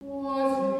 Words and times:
Привет! 0.00 0.77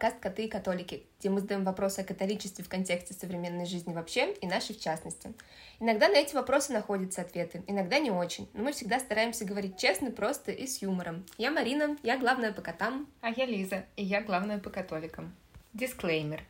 Подкаст 0.00 0.22
«Коты 0.22 0.44
и 0.44 0.48
католики», 0.48 1.02
где 1.18 1.28
мы 1.28 1.40
задаем 1.40 1.62
вопросы 1.62 2.00
о 2.00 2.04
католичестве 2.04 2.64
в 2.64 2.70
контексте 2.70 3.12
современной 3.12 3.66
жизни 3.66 3.92
вообще 3.92 4.32
и 4.32 4.46
нашей 4.46 4.74
в 4.74 4.80
частности. 4.80 5.34
Иногда 5.78 6.08
на 6.08 6.14
эти 6.14 6.34
вопросы 6.34 6.72
находятся 6.72 7.20
ответы, 7.20 7.62
иногда 7.66 7.98
не 7.98 8.10
очень, 8.10 8.48
но 8.54 8.62
мы 8.62 8.72
всегда 8.72 8.98
стараемся 8.98 9.44
говорить 9.44 9.76
честно, 9.76 10.10
просто 10.10 10.52
и 10.52 10.66
с 10.66 10.80
юмором. 10.80 11.26
Я 11.36 11.50
Марина, 11.50 11.98
я 12.02 12.16
главная 12.16 12.50
по 12.50 12.62
котам. 12.62 13.08
А 13.20 13.28
я 13.28 13.44
Лиза, 13.44 13.84
и 13.96 14.02
я 14.02 14.22
главная 14.22 14.58
по 14.58 14.70
католикам. 14.70 15.36
Дисклеймер. 15.74 16.44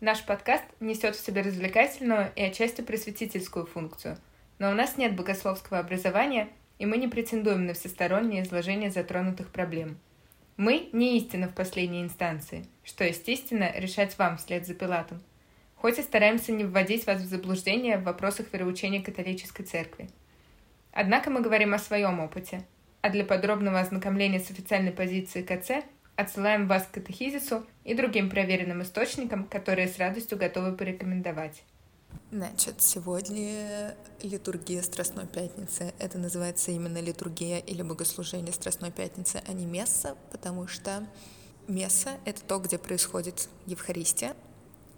Наш 0.00 0.24
подкаст 0.24 0.64
несет 0.80 1.14
в 1.14 1.22
себе 1.22 1.42
развлекательную 1.42 2.32
и 2.34 2.42
отчасти 2.42 2.80
просветительскую 2.80 3.66
функцию, 3.66 4.16
но 4.58 4.70
у 4.70 4.74
нас 4.74 4.96
нет 4.96 5.14
богословского 5.14 5.78
образования, 5.78 6.48
и 6.78 6.86
мы 6.86 6.96
не 6.96 7.08
претендуем 7.08 7.66
на 7.66 7.74
всестороннее 7.74 8.44
изложение 8.44 8.90
затронутых 8.90 9.50
проблем– 9.50 9.98
мы 10.56 10.88
не 10.92 11.18
истина 11.18 11.48
в 11.48 11.54
последней 11.54 12.02
инстанции, 12.02 12.64
что, 12.84 13.04
естественно, 13.04 13.72
решать 13.74 14.16
вам 14.18 14.36
вслед 14.36 14.66
за 14.66 14.74
Пилатом. 14.74 15.20
Хоть 15.74 15.98
и 15.98 16.02
стараемся 16.02 16.52
не 16.52 16.64
вводить 16.64 17.06
вас 17.06 17.20
в 17.20 17.26
заблуждение 17.26 17.98
в 17.98 18.04
вопросах 18.04 18.46
вероучения 18.52 19.02
католической 19.02 19.64
церкви. 19.64 20.08
Однако 20.92 21.30
мы 21.30 21.40
говорим 21.40 21.74
о 21.74 21.78
своем 21.78 22.20
опыте, 22.20 22.64
а 23.00 23.10
для 23.10 23.24
подробного 23.24 23.80
ознакомления 23.80 24.38
с 24.38 24.50
официальной 24.50 24.92
позицией 24.92 25.44
КЦ 25.44 25.84
отсылаем 26.14 26.68
вас 26.68 26.86
к 26.86 26.92
катехизису 26.92 27.66
и 27.82 27.94
другим 27.94 28.30
проверенным 28.30 28.82
источникам, 28.82 29.44
которые 29.46 29.88
с 29.88 29.98
радостью 29.98 30.38
готовы 30.38 30.76
порекомендовать. 30.76 31.64
Значит, 32.30 32.82
сегодня 32.82 33.96
литургия 34.22 34.82
Страстной 34.82 35.26
Пятницы. 35.26 35.94
Это 35.98 36.18
называется 36.18 36.72
именно 36.72 37.00
литургия 37.00 37.58
или 37.58 37.82
богослужение 37.82 38.52
Страстной 38.52 38.90
Пятницы, 38.90 39.42
а 39.46 39.52
не 39.52 39.66
месса, 39.66 40.16
потому 40.32 40.66
что 40.66 41.06
месса— 41.68 42.18
это 42.24 42.42
то, 42.42 42.58
где 42.58 42.78
происходит 42.78 43.48
Евхаристия, 43.66 44.34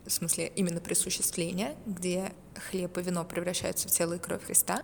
в 0.07 0.11
смысле 0.11 0.47
именно 0.57 0.81
присуществление, 0.81 1.77
где 1.85 2.33
хлеб 2.71 2.97
и 2.97 3.03
вино 3.03 3.25
превращаются 3.25 3.89
в 3.89 3.91
тело 3.91 4.15
и 4.15 4.19
кровь 4.19 4.45
Христа, 4.45 4.83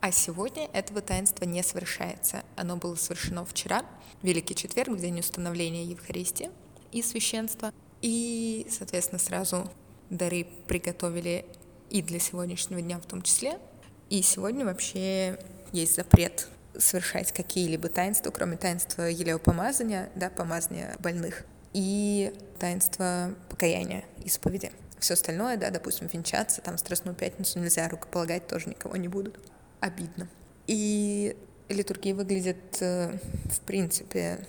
а 0.00 0.12
сегодня 0.12 0.68
этого 0.72 1.00
таинства 1.00 1.44
не 1.44 1.62
совершается. 1.62 2.44
Оно 2.56 2.76
было 2.76 2.94
совершено 2.94 3.44
вчера, 3.44 3.84
Великий 4.22 4.54
Четверг, 4.54 4.90
в 4.90 5.00
день 5.00 5.20
установления 5.20 5.84
Евхаристии 5.84 6.50
и 6.92 7.02
священства. 7.02 7.72
И, 8.00 8.66
соответственно, 8.70 9.18
сразу 9.18 9.70
дары 10.10 10.46
приготовили 10.66 11.44
и 11.90 12.02
для 12.02 12.18
сегодняшнего 12.18 12.80
дня 12.80 12.98
в 12.98 13.06
том 13.06 13.22
числе. 13.22 13.58
И 14.10 14.22
сегодня 14.22 14.64
вообще 14.64 15.38
есть 15.72 15.96
запрет 15.96 16.48
совершать 16.76 17.32
какие-либо 17.32 17.88
таинства, 17.88 18.30
кроме 18.30 18.56
таинства 18.56 19.02
елеопомазания, 19.02 20.10
да, 20.14 20.30
помазания 20.30 20.96
больных, 20.98 21.44
и 21.72 22.32
таинства 22.58 23.34
покаяния, 23.50 24.04
исповеди. 24.24 24.72
Все 24.98 25.14
остальное, 25.14 25.56
да, 25.56 25.70
допустим, 25.70 26.08
венчаться, 26.12 26.60
там, 26.60 26.78
Страстную 26.78 27.14
Пятницу 27.14 27.58
нельзя 27.58 27.88
рукополагать, 27.88 28.46
тоже 28.46 28.68
никого 28.68 28.96
не 28.96 29.08
будут. 29.08 29.38
Обидно. 29.80 30.28
И 30.66 31.36
литургия 31.68 32.14
выглядит, 32.14 32.78
э, 32.80 33.18
в 33.44 33.60
принципе, 33.60 34.44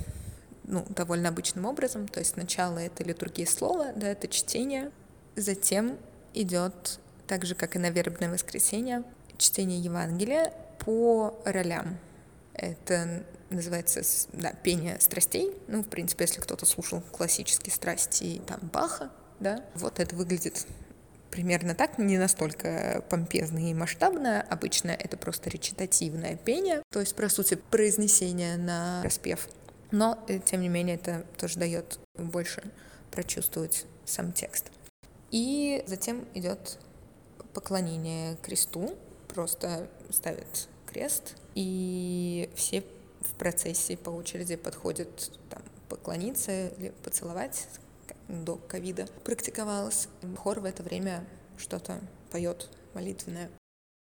ну, 0.64 0.86
довольно 0.90 1.30
обычным 1.30 1.66
образом. 1.66 2.08
То 2.08 2.20
есть 2.20 2.34
сначала 2.34 2.80
это 2.80 3.04
литургия 3.04 3.46
слова, 3.46 3.92
да, 3.96 4.08
это 4.08 4.28
чтение, 4.28 4.92
затем 5.36 5.98
идет 6.34 7.00
так 7.30 7.46
же, 7.46 7.54
как 7.54 7.76
и 7.76 7.80
на 7.80 7.92
вербное 7.92 8.30
воскресенье, 8.30 9.04
чтение 9.38 9.80
Евангелия 9.80 10.52
по 10.80 11.40
ролям. 11.46 12.00
Это 12.56 13.24
называется 13.52 14.02
да, 14.34 14.52
пение 14.64 15.00
страстей. 15.00 15.56
Ну, 15.68 15.84
в 15.84 15.88
принципе, 15.88 16.26
если 16.26 16.42
кто-то 16.42 16.66
слушал 16.66 17.02
классические 17.02 17.72
страсти 17.72 18.42
там 18.48 18.60
Баха, 18.74 19.12
да, 19.40 19.64
вот 19.76 20.00
это 20.00 20.16
выглядит 20.16 20.66
примерно 21.30 21.76
так, 21.76 22.00
не 22.00 22.18
настолько 22.18 23.06
помпезно 23.10 23.60
и 23.60 23.76
масштабно. 23.76 24.42
Обычно 24.50 24.90
это 24.90 25.16
просто 25.16 25.52
речитативное 25.52 26.36
пение, 26.36 26.82
то 26.92 27.00
есть, 27.00 27.16
по 27.16 27.30
сути, 27.30 27.56
произнесение 27.70 28.58
на 28.58 29.04
распев. 29.04 29.48
Но, 29.92 30.18
э, 30.28 30.40
тем 30.40 30.62
не 30.62 30.70
менее, 30.70 30.96
это 30.96 31.26
тоже 31.38 31.60
дает 31.60 32.00
больше 32.16 32.64
прочувствовать 33.12 33.86
сам 34.06 34.34
текст. 34.34 34.72
И 35.30 35.84
затем 35.86 36.26
идет 36.34 36.80
поклонение 37.54 38.38
кресту, 38.38 38.96
просто 39.28 39.90
ставят 40.10 40.68
крест, 40.86 41.36
и 41.56 42.50
все 42.56 42.84
в 43.22 43.34
процессе 43.36 43.98
по 43.98 44.10
очереди 44.10 44.56
подходят 44.56 45.32
там, 45.50 45.62
поклониться 45.88 46.70
или 46.70 46.94
поцеловать, 47.04 47.68
до 48.28 48.56
ковида 48.56 49.08
практиковалось. 49.24 50.08
Хор 50.38 50.60
в 50.60 50.66
это 50.66 50.84
время 50.84 51.26
что-то 51.58 52.00
поет 52.32 52.70
молитвенное. 52.94 53.50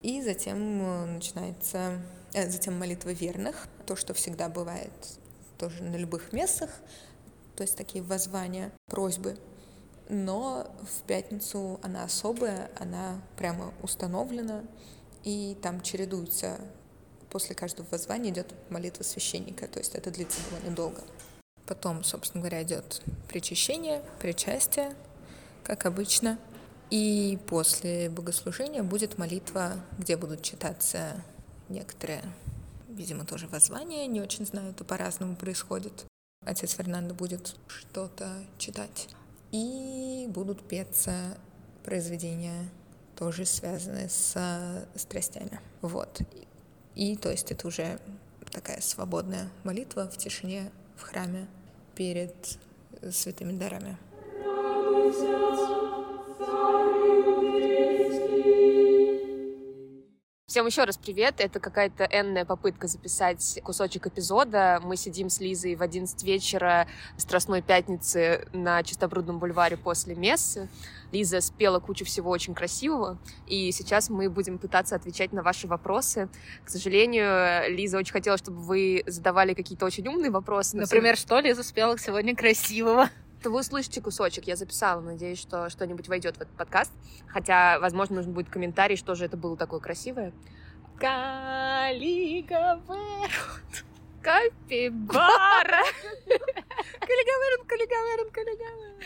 И 0.02 0.22
затем 0.22 0.82
э, 0.82 1.06
начинается, 1.06 2.02
э, 2.34 2.48
затем 2.50 2.78
молитва 2.78 3.10
верных, 3.10 3.68
то, 3.86 3.96
что 3.96 4.14
всегда 4.14 4.48
бывает 4.48 4.92
тоже 5.58 5.82
на 5.82 5.96
любых 5.96 6.32
местах, 6.32 6.70
то 7.56 7.62
есть 7.62 7.76
такие 7.76 8.04
воззвания, 8.04 8.72
просьбы 8.86 9.38
но 10.08 10.70
в 10.82 11.02
пятницу 11.02 11.80
она 11.82 12.04
особая, 12.04 12.70
она 12.78 13.20
прямо 13.36 13.72
установлена, 13.82 14.64
и 15.24 15.56
там 15.62 15.80
чередуются, 15.80 16.60
после 17.30 17.54
каждого 17.54 17.86
воззвания 17.90 18.30
идет 18.30 18.54
молитва 18.70 19.02
священника, 19.02 19.66
то 19.66 19.78
есть 19.78 19.94
это 19.94 20.10
длится 20.10 20.40
довольно 20.50 20.74
долго. 20.74 21.02
Потом, 21.66 22.04
собственно 22.04 22.42
говоря, 22.42 22.62
идет 22.62 23.02
причащение, 23.28 24.02
причастие, 24.20 24.94
как 25.64 25.84
обычно, 25.84 26.38
и 26.90 27.38
после 27.48 28.08
богослужения 28.08 28.84
будет 28.84 29.18
молитва, 29.18 29.74
где 29.98 30.16
будут 30.16 30.42
читаться 30.42 31.20
некоторые, 31.68 32.22
видимо, 32.88 33.24
тоже 33.24 33.48
воззвания, 33.48 34.06
не 34.06 34.20
очень 34.20 34.46
знаю, 34.46 34.70
это 34.70 34.84
по-разному 34.84 35.34
происходит. 35.34 36.06
Отец 36.44 36.74
Фернандо 36.74 37.12
будет 37.14 37.56
что-то 37.66 38.44
читать 38.58 39.08
и 39.56 40.26
будут 40.28 40.62
петься 40.68 41.38
произведения, 41.82 42.68
тоже 43.16 43.46
связанные 43.46 44.10
с 44.10 44.36
страстями. 44.94 45.60
Вот. 45.80 46.20
И, 46.94 47.16
то 47.16 47.30
есть 47.30 47.50
это 47.50 47.66
уже 47.66 47.98
такая 48.50 48.80
свободная 48.82 49.48
молитва 49.64 50.10
в 50.10 50.18
тишине 50.18 50.70
в 50.96 51.02
храме 51.02 51.46
перед 51.94 52.34
святыми 53.10 53.56
дарами. 53.56 53.96
Всем 60.56 60.64
еще 60.64 60.84
раз 60.84 60.96
привет. 60.96 61.34
Это 61.36 61.60
какая-то 61.60 62.08
энная 62.10 62.46
попытка 62.46 62.86
записать 62.86 63.60
кусочек 63.62 64.06
эпизода. 64.06 64.80
Мы 64.82 64.96
сидим 64.96 65.28
с 65.28 65.38
Лизой 65.38 65.74
в 65.74 65.82
11 65.82 66.22
вечера 66.22 66.88
Страстной 67.18 67.60
пятницы 67.60 68.48
на 68.54 68.82
Чистобрудном 68.82 69.38
бульваре 69.38 69.76
после 69.76 70.14
мессы. 70.14 70.70
Лиза 71.12 71.42
спела 71.42 71.78
кучу 71.78 72.06
всего 72.06 72.30
очень 72.30 72.54
красивого, 72.54 73.18
и 73.46 73.70
сейчас 73.70 74.08
мы 74.08 74.30
будем 74.30 74.56
пытаться 74.56 74.96
отвечать 74.96 75.34
на 75.34 75.42
ваши 75.42 75.66
вопросы. 75.66 76.30
К 76.64 76.70
сожалению, 76.70 77.70
Лиза 77.70 77.98
очень 77.98 78.14
хотела, 78.14 78.38
чтобы 78.38 78.62
вы 78.62 79.04
задавали 79.06 79.52
какие-то 79.52 79.84
очень 79.84 80.08
умные 80.08 80.30
вопросы. 80.30 80.78
Например, 80.78 81.18
что 81.18 81.38
Лиза 81.38 81.64
спела 81.64 81.98
сегодня 81.98 82.34
красивого? 82.34 83.10
То 83.42 83.50
вы 83.50 83.60
услышите 83.60 84.00
кусочек. 84.00 84.44
Я 84.44 84.56
записала, 84.56 85.00
надеюсь, 85.00 85.40
что 85.40 85.70
что-нибудь 85.70 86.08
войдет 86.08 86.36
в 86.36 86.40
этот 86.40 86.56
подкаст. 86.56 86.92
Хотя, 87.28 87.78
возможно, 87.80 88.16
нужно 88.16 88.32
будет 88.32 88.48
комментарий, 88.48 88.96
что 88.96 89.14
же 89.14 89.24
это 89.24 89.36
было 89.36 89.56
такое 89.56 89.80
красивое. 89.80 90.32
Калигаверут. 90.98 92.50
Капибара. 94.22 95.84
Калигаверут, 97.00 97.66
калигаверут, 97.68 98.32
калигаверут. 98.32 99.04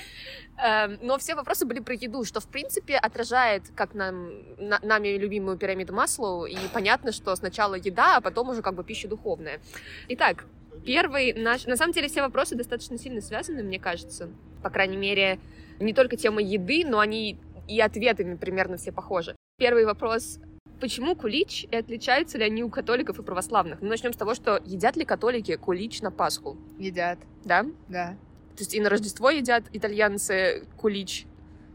Эм, 0.63 0.99
но 1.03 1.19
все 1.19 1.35
вопросы 1.35 1.67
были 1.67 1.81
про 1.81 1.95
еду, 1.95 2.25
что, 2.25 2.41
в 2.41 2.47
принципе, 2.47 2.97
отражает, 2.97 3.65
как 3.75 3.95
нам, 3.95 4.31
на, 4.57 4.79
нами 4.83 5.09
любимую 5.09 5.57
пирамиду 5.57 5.93
Маслоу, 5.93 6.47
и 6.47 6.57
понятно, 6.73 7.13
что 7.13 7.35
сначала 7.37 7.75
еда, 7.75 8.17
а 8.17 8.21
потом 8.21 8.51
уже 8.51 8.63
как 8.63 8.75
бы 8.75 8.85
пища 8.85 9.09
духовная. 9.09 9.61
Итак, 10.09 10.47
Первый 10.85 11.33
наш... 11.35 11.67
На 11.67 11.77
самом 11.77 11.93
деле 11.93 12.09
все 12.09 12.23
вопросы 12.23 12.55
достаточно 12.55 12.99
сильно 12.99 13.21
связаны, 13.21 13.63
мне 13.63 13.79
кажется. 13.79 14.31
По 14.63 14.71
крайней 14.71 14.97
мере, 14.97 15.39
не 15.79 15.93
только 15.93 16.17
тема 16.17 16.41
еды, 16.41 16.85
но 16.87 16.99
они 16.99 17.39
и 17.69 17.81
ответами 17.81 18.37
примерно 18.37 18.77
все 18.77 18.93
похожи. 18.93 19.37
Первый 19.59 19.85
вопрос. 19.85 20.39
Почему 20.81 21.15
кулич 21.15 21.67
и 21.71 21.77
отличаются 21.77 22.39
ли 22.39 22.45
они 22.45 22.65
у 22.65 22.71
католиков 22.71 23.19
и 23.19 23.23
православных? 23.23 23.83
Ну, 23.83 23.89
начнем 23.89 24.13
с 24.13 24.17
того, 24.17 24.35
что 24.35 24.61
едят 24.65 24.97
ли 24.97 25.05
католики 25.05 25.57
кулич 25.57 26.01
на 26.01 26.11
Пасху? 26.11 26.57
Едят. 26.79 27.19
Да? 27.45 27.67
Да. 27.89 28.17
То 28.57 28.63
есть 28.63 28.75
и 28.75 28.81
на 28.81 28.89
Рождество 28.89 29.31
едят 29.31 29.65
итальянцы 29.73 30.67
кулич, 30.77 31.27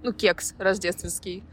ну, 0.04 0.12
кекс 0.12 0.56
рождественский, 0.58 1.44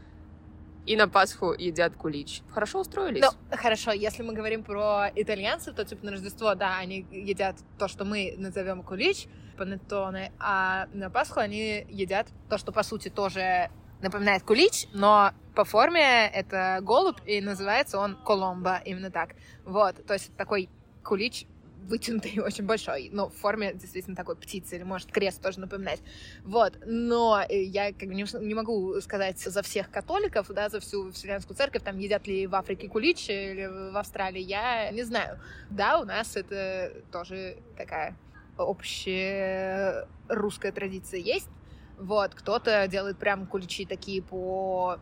и 0.85 0.95
на 0.95 1.07
Пасху 1.07 1.53
едят 1.53 1.95
кулич. 1.95 2.41
Хорошо 2.49 2.81
устроились? 2.81 3.21
Ну, 3.21 3.29
хорошо, 3.57 3.91
если 3.91 4.23
мы 4.23 4.33
говорим 4.33 4.63
про 4.63 5.09
итальянцев, 5.15 5.75
то, 5.75 5.85
типа, 5.85 6.05
на 6.05 6.11
Рождество, 6.11 6.55
да, 6.55 6.77
они 6.77 7.05
едят 7.11 7.57
то, 7.77 7.87
что 7.87 8.05
мы 8.05 8.35
назовем 8.37 8.83
кулич, 8.83 9.27
панеттоне, 9.57 10.31
а 10.39 10.87
на 10.93 11.09
Пасху 11.09 11.39
они 11.39 11.85
едят 11.89 12.27
то, 12.49 12.57
что, 12.57 12.71
по 12.71 12.83
сути, 12.83 13.09
тоже 13.09 13.69
напоминает 14.01 14.43
кулич, 14.43 14.87
но 14.93 15.31
по 15.55 15.63
форме 15.63 16.27
это 16.27 16.79
голубь, 16.81 17.19
и 17.25 17.39
называется 17.39 17.99
он 17.99 18.17
коломба, 18.25 18.81
именно 18.83 19.11
так. 19.11 19.35
Вот, 19.65 20.05
то 20.05 20.13
есть 20.13 20.35
такой 20.35 20.69
кулич 21.03 21.45
вытянутый, 21.87 22.39
очень 22.45 22.65
большой, 22.65 23.09
но 23.11 23.29
в 23.29 23.35
форме 23.35 23.73
действительно 23.73 24.15
такой 24.15 24.35
птицы, 24.35 24.75
или 24.75 24.83
может 24.83 25.11
крест 25.11 25.41
тоже 25.41 25.59
напоминать. 25.59 26.01
Вот, 26.43 26.77
но 26.85 27.43
я 27.49 27.93
как 27.93 28.07
бы 28.09 28.15
не, 28.15 28.25
не 28.45 28.53
могу 28.53 28.99
сказать 29.01 29.39
за 29.39 29.61
всех 29.61 29.89
католиков, 29.89 30.47
да, 30.49 30.69
за 30.69 30.79
всю 30.79 31.11
Вселенскую 31.11 31.55
Церковь, 31.55 31.83
там 31.83 31.97
едят 31.97 32.27
ли 32.27 32.47
в 32.47 32.55
Африке 32.55 32.87
кулич 32.87 33.29
или 33.29 33.65
в 33.65 33.97
Австралии, 33.97 34.41
я 34.41 34.91
не 34.91 35.03
знаю. 35.03 35.39
Да, 35.69 35.99
у 35.99 36.05
нас 36.05 36.35
это 36.35 36.93
тоже 37.11 37.57
такая 37.77 38.17
общая 38.57 40.07
русская 40.27 40.71
традиция 40.71 41.19
есть, 41.19 41.49
вот, 41.97 42.33
кто-то 42.35 42.87
делает 42.87 43.17
прям 43.17 43.45
куличи 43.45 43.85
такие 43.85 44.21
по 44.21 44.99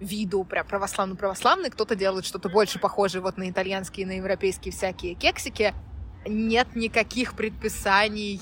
виду 0.00 0.44
прям 0.44 0.66
православно-православный, 0.66 1.70
кто-то 1.70 1.94
делает 1.94 2.24
что-то 2.24 2.48
больше 2.48 2.78
похожее 2.78 3.22
вот 3.22 3.36
на 3.36 3.48
итальянские, 3.48 4.06
на 4.06 4.12
европейские 4.12 4.72
всякие 4.72 5.14
кексики 5.14 5.74
нет 6.26 6.74
никаких 6.74 7.34
предписаний, 7.34 8.40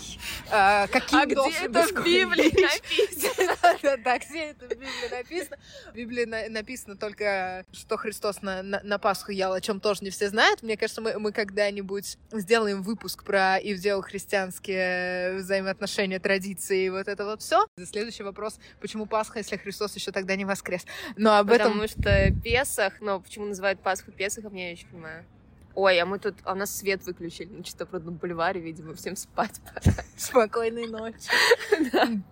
э, 0.50 0.86
каким 0.88 1.18
а 1.18 1.26
где 1.26 1.64
это 1.64 1.82
в 1.86 2.04
Библии 2.04 2.52
написано? 2.60 3.56
Да, 4.04 4.18
где 4.18 4.50
это 4.50 4.66
в 4.66 4.68
Библии 4.68 5.08
написано? 5.10 5.56
В 5.90 5.94
Библии 5.94 6.24
написано 6.48 6.96
только, 6.96 7.64
что 7.72 7.96
Христос 7.96 8.42
на, 8.42 8.62
на, 8.62 8.80
на 8.82 8.98
Пасху 8.98 9.32
ел, 9.32 9.52
о 9.52 9.60
чем 9.60 9.80
тоже 9.80 10.04
не 10.04 10.10
все 10.10 10.28
знают. 10.28 10.62
Мне 10.62 10.76
кажется, 10.76 11.00
мы, 11.00 11.18
мы 11.18 11.32
когда-нибудь 11.32 12.18
сделаем 12.32 12.82
выпуск 12.82 13.24
про 13.24 13.58
иудео-христианские 13.58 15.36
взаимоотношения, 15.36 16.18
традиции 16.18 16.86
и 16.86 16.90
вот 16.90 17.08
это 17.08 17.24
вот 17.24 17.42
все. 17.42 17.66
Следующий 17.82 18.22
вопрос, 18.22 18.58
почему 18.80 19.06
Пасха, 19.06 19.38
если 19.38 19.56
Христос 19.56 19.94
еще 19.96 20.12
тогда 20.12 20.36
не 20.36 20.44
воскрес? 20.44 20.84
Но 21.16 21.36
об 21.36 21.48
Потому 21.48 21.82
этом... 21.82 22.02
что 22.02 22.30
Песах, 22.42 23.00
но 23.00 23.20
почему 23.20 23.46
называют 23.46 23.80
Пасху 23.80 24.12
Песахом, 24.12 24.54
я 24.54 24.70
не 24.70 24.84
понимаю. 24.90 25.24
Ой, 25.74 25.98
а 26.00 26.06
мы 26.06 26.18
тут, 26.18 26.34
а 26.44 26.52
у 26.52 26.56
нас 26.56 26.74
свет 26.76 27.04
выключили 27.06 27.48
на 27.48 27.64
Чистопрудном 27.64 28.16
бульваре, 28.16 28.60
видимо, 28.60 28.94
всем 28.94 29.16
спать 29.16 29.60
пора. 29.64 29.96
Спокойной 30.16 30.86
ночи. 30.88 31.30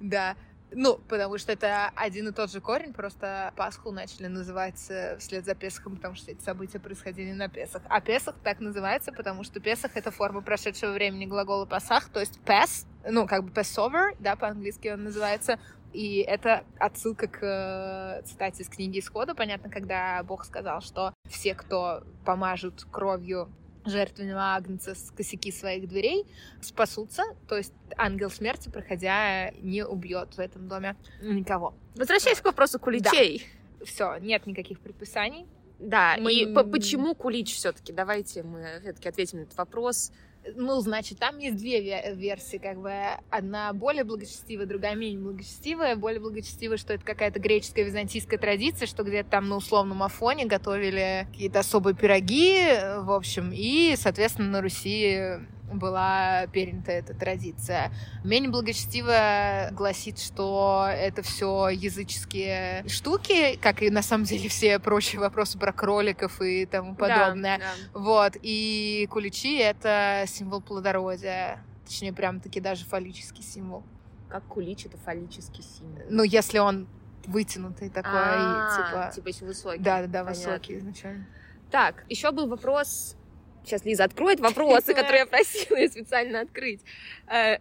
Да. 0.00 0.34
Ну, 0.74 0.98
потому 1.08 1.38
что 1.38 1.52
это 1.52 1.90
один 1.94 2.28
и 2.28 2.32
тот 2.32 2.50
же 2.50 2.60
корень, 2.60 2.92
просто 2.92 3.52
Пасху 3.56 3.92
начали 3.92 4.26
называть 4.26 4.78
вслед 5.18 5.44
за 5.44 5.54
Песохом, 5.54 5.96
потому 5.96 6.16
что 6.16 6.32
эти 6.32 6.42
события 6.42 6.80
происходили 6.80 7.30
на 7.32 7.48
Песах. 7.48 7.82
А 7.88 8.00
Песах 8.00 8.34
так 8.42 8.58
называется, 8.58 9.12
потому 9.12 9.44
что 9.44 9.60
Песах— 9.60 9.92
это 9.94 10.10
форма 10.10 10.40
прошедшего 10.40 10.92
времени 10.92 11.26
глагола 11.26 11.66
Пасах, 11.66 12.08
то 12.08 12.18
есть 12.18 12.40
Пес, 12.40 12.86
ну, 13.08 13.28
как 13.28 13.44
бы 13.44 13.50
Passover, 13.50 14.16
да, 14.18 14.34
по-английски 14.34 14.88
он 14.88 15.04
называется, 15.04 15.60
и 15.92 16.20
это 16.20 16.64
отсылка 16.78 17.28
к 17.28 17.42
э, 17.42 18.22
цитате 18.24 18.62
из 18.62 18.68
книги 18.68 18.98
Исхода. 18.98 19.34
Понятно, 19.34 19.70
когда 19.70 20.22
Бог 20.22 20.44
сказал, 20.44 20.80
что 20.80 21.12
все, 21.32 21.54
кто 21.54 22.04
помажут 22.24 22.86
кровью 22.90 23.50
жертвенного 23.84 24.54
агнца 24.54 24.94
с 24.94 25.10
косяки 25.10 25.50
своих 25.50 25.88
дверей, 25.88 26.24
спасутся. 26.60 27.24
То 27.48 27.56
есть 27.56 27.72
ангел 27.96 28.30
смерти, 28.30 28.68
проходя, 28.68 29.50
не 29.60 29.84
убьет 29.84 30.36
в 30.36 30.38
этом 30.38 30.68
доме 30.68 30.96
никого. 31.20 31.74
Возвращаясь 31.96 32.40
к 32.40 32.44
вопросу 32.44 32.78
куличей. 32.78 33.44
Да. 33.78 33.84
Все, 33.84 34.16
нет 34.18 34.46
никаких 34.46 34.78
предписаний. 34.80 35.46
Да, 35.80 36.16
мы... 36.20 36.32
и 36.32 36.54
по 36.54 36.62
почему 36.62 37.16
кулич 37.16 37.56
все-таки? 37.56 37.92
Давайте 37.92 38.44
мы 38.44 38.78
все-таки 38.82 39.08
ответим 39.08 39.38
на 39.38 39.42
этот 39.42 39.56
вопрос. 39.56 40.12
Ну, 40.56 40.80
значит, 40.80 41.18
там 41.18 41.38
есть 41.38 41.56
две 41.56 41.80
версии, 42.14 42.56
как 42.56 42.80
бы. 42.80 42.92
Одна 43.30 43.72
более 43.72 44.04
благочестивая, 44.04 44.66
другая 44.66 44.96
менее 44.96 45.20
благочестивая. 45.20 45.94
Более 45.94 46.20
благочестивая, 46.20 46.76
что 46.76 46.94
это 46.94 47.04
какая-то 47.04 47.38
греческая 47.38 47.84
византийская 47.84 48.38
традиция, 48.38 48.86
что 48.86 49.04
где-то 49.04 49.30
там 49.30 49.48
на 49.48 49.56
условном 49.56 50.02
Афоне 50.02 50.46
готовили 50.46 51.28
какие-то 51.30 51.60
особые 51.60 51.94
пироги, 51.94 52.64
в 52.98 53.12
общем, 53.12 53.52
и, 53.54 53.94
соответственно, 53.96 54.48
на 54.50 54.62
Руси 54.62 55.38
была 55.78 56.46
перенята 56.52 56.92
эта 56.92 57.14
традиция. 57.14 57.92
Менее 58.24 58.50
благочестиво 58.50 59.68
гласит, 59.72 60.18
что 60.18 60.88
это 60.90 61.22
все 61.22 61.68
языческие 61.68 62.88
штуки, 62.88 63.56
как 63.56 63.82
и 63.82 63.90
на 63.90 64.02
самом 64.02 64.24
деле 64.24 64.48
все 64.48 64.78
прочие 64.78 65.20
вопросы 65.20 65.58
про 65.58 65.72
кроликов 65.72 66.40
и 66.40 66.66
тому 66.66 66.94
подобное. 66.94 67.58
Да, 67.58 67.64
да. 67.92 68.00
Вот. 68.00 68.36
И 68.42 69.06
куличи— 69.10 69.58
это 69.58 70.24
символ 70.26 70.60
плодородия. 70.60 71.62
Точнее, 71.86 72.12
прям-таки 72.12 72.60
даже 72.60 72.84
фаллический 72.84 73.42
символ. 73.42 73.82
Как 74.28 74.44
кулич— 74.44 74.84
это 74.86 74.96
фаллический 74.96 75.62
символ? 75.62 76.02
Ну, 76.08 76.22
если 76.22 76.58
он 76.58 76.88
вытянутый 77.26 77.90
такой, 77.90 78.12
А-а-а, 78.12 78.76
типа... 78.76 79.14
Типа 79.14 79.28
если 79.28 79.44
высокий. 79.44 79.82
Да, 79.82 80.02
да, 80.02 80.06
да, 80.06 80.24
высокий 80.24 80.78
изначально. 80.78 81.26
Так, 81.70 82.04
еще 82.08 82.32
был 82.32 82.48
вопрос 82.48 83.16
Сейчас 83.64 83.84
Лиза 83.84 84.04
откроет 84.04 84.40
вопросы, 84.40 84.94
которые 84.94 85.20
я 85.20 85.26
просила 85.26 85.76
ее 85.76 85.88
специально 85.88 86.40
открыть. 86.40 86.80
Э, 87.26 87.58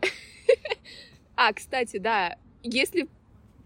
а, 1.36 1.54
кстати, 1.54 1.98
да, 1.98 2.38
если 2.64 3.08